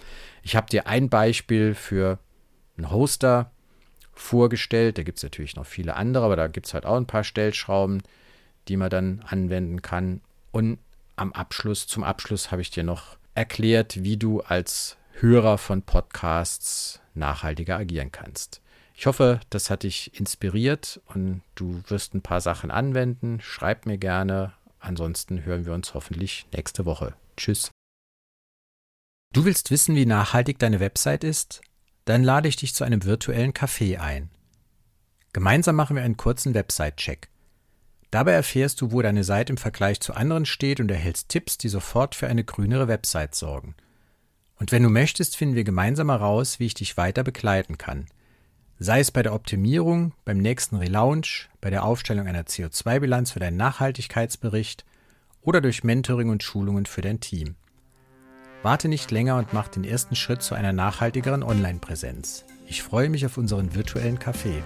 Ich 0.41 0.55
habe 0.55 0.67
dir 0.67 0.87
ein 0.87 1.09
Beispiel 1.09 1.75
für 1.75 2.19
einen 2.77 2.91
Hoster 2.91 3.51
vorgestellt. 4.13 4.97
Da 4.97 5.03
gibt 5.03 5.17
es 5.17 5.23
natürlich 5.23 5.55
noch 5.55 5.65
viele 5.65 5.95
andere, 5.95 6.25
aber 6.25 6.35
da 6.35 6.47
gibt 6.47 6.67
es 6.67 6.73
halt 6.73 6.85
auch 6.85 6.97
ein 6.97 7.07
paar 7.07 7.23
Stellschrauben, 7.23 8.01
die 8.67 8.77
man 8.77 8.89
dann 8.89 9.23
anwenden 9.27 9.81
kann. 9.81 10.21
Und 10.51 10.79
am 11.15 11.33
Abschluss, 11.33 11.87
zum 11.87 12.03
Abschluss 12.03 12.51
habe 12.51 12.61
ich 12.61 12.71
dir 12.71 12.83
noch 12.83 13.17
erklärt, 13.35 14.03
wie 14.03 14.17
du 14.17 14.41
als 14.41 14.97
Hörer 15.19 15.57
von 15.57 15.81
Podcasts 15.81 17.01
nachhaltiger 17.13 17.77
agieren 17.77 18.11
kannst. 18.11 18.61
Ich 18.97 19.07
hoffe, 19.07 19.41
das 19.49 19.69
hat 19.69 19.83
dich 19.83 20.17
inspiriert 20.17 21.01
und 21.07 21.41
du 21.55 21.81
wirst 21.87 22.13
ein 22.13 22.21
paar 22.21 22.39
Sachen 22.39 22.71
anwenden. 22.71 23.41
Schreib 23.41 23.85
mir 23.85 23.97
gerne. 23.97 24.53
Ansonsten 24.79 25.43
hören 25.43 25.65
wir 25.65 25.73
uns 25.73 25.93
hoffentlich 25.93 26.47
nächste 26.53 26.85
Woche. 26.85 27.13
Tschüss. 27.35 27.71
Du 29.33 29.43
willst 29.43 29.69
wissen, 29.69 29.95
wie 29.95 30.05
nachhaltig 30.05 30.59
deine 30.59 30.79
Website 30.79 31.25
ist? 31.25 31.61
Dann 32.05 32.23
lade 32.23 32.47
ich 32.47 32.55
dich 32.55 32.73
zu 32.73 32.85
einem 32.85 33.03
virtuellen 33.03 33.51
Café 33.51 33.99
ein. 33.99 34.29
Gemeinsam 35.33 35.75
machen 35.75 35.97
wir 35.97 36.03
einen 36.03 36.15
kurzen 36.15 36.53
Website-Check. 36.53 37.27
Dabei 38.11 38.31
erfährst 38.31 38.79
du, 38.79 38.93
wo 38.93 39.01
deine 39.01 39.25
Seite 39.25 39.51
im 39.51 39.57
Vergleich 39.57 39.99
zu 39.99 40.13
anderen 40.13 40.45
steht 40.45 40.79
und 40.79 40.89
erhältst 40.89 41.27
Tipps, 41.27 41.57
die 41.57 41.67
sofort 41.67 42.15
für 42.15 42.27
eine 42.27 42.45
grünere 42.45 42.87
Website 42.87 43.35
sorgen. 43.35 43.75
Und 44.57 44.71
wenn 44.71 44.83
du 44.83 44.89
möchtest, 44.89 45.35
finden 45.35 45.55
wir 45.55 45.65
gemeinsam 45.65 46.09
heraus, 46.09 46.59
wie 46.59 46.67
ich 46.67 46.75
dich 46.75 46.95
weiter 46.95 47.25
begleiten 47.25 47.77
kann. 47.77 48.05
Sei 48.77 48.99
es 48.99 49.09
bei 49.09 49.23
der 49.23 49.33
Optimierung, 49.33 50.11
beim 50.25 50.37
nächsten 50.37 50.75
Relaunch, 50.75 51.49
bei 51.61 51.69
der 51.69 51.85
Aufstellung 51.85 52.27
einer 52.27 52.43
CO2-Bilanz 52.43 53.31
für 53.31 53.39
deinen 53.39 53.55
Nachhaltigkeitsbericht 53.55 54.83
oder 55.41 55.61
durch 55.61 55.85
Mentoring 55.85 56.29
und 56.29 56.43
Schulungen 56.43 56.85
für 56.85 56.99
dein 57.01 57.21
Team. 57.21 57.55
Warte 58.63 58.89
nicht 58.89 59.11
länger 59.11 59.37
und 59.37 59.53
mach 59.53 59.69
den 59.69 59.85
ersten 59.85 60.15
Schritt 60.15 60.41
zu 60.41 60.55
einer 60.55 60.73
nachhaltigeren 60.73 61.43
Online-Präsenz. 61.43 62.43
Ich 62.67 62.83
freue 62.83 63.09
mich 63.09 63.25
auf 63.25 63.37
unseren 63.37 63.75
virtuellen 63.75 64.19
Kaffee. 64.19 64.61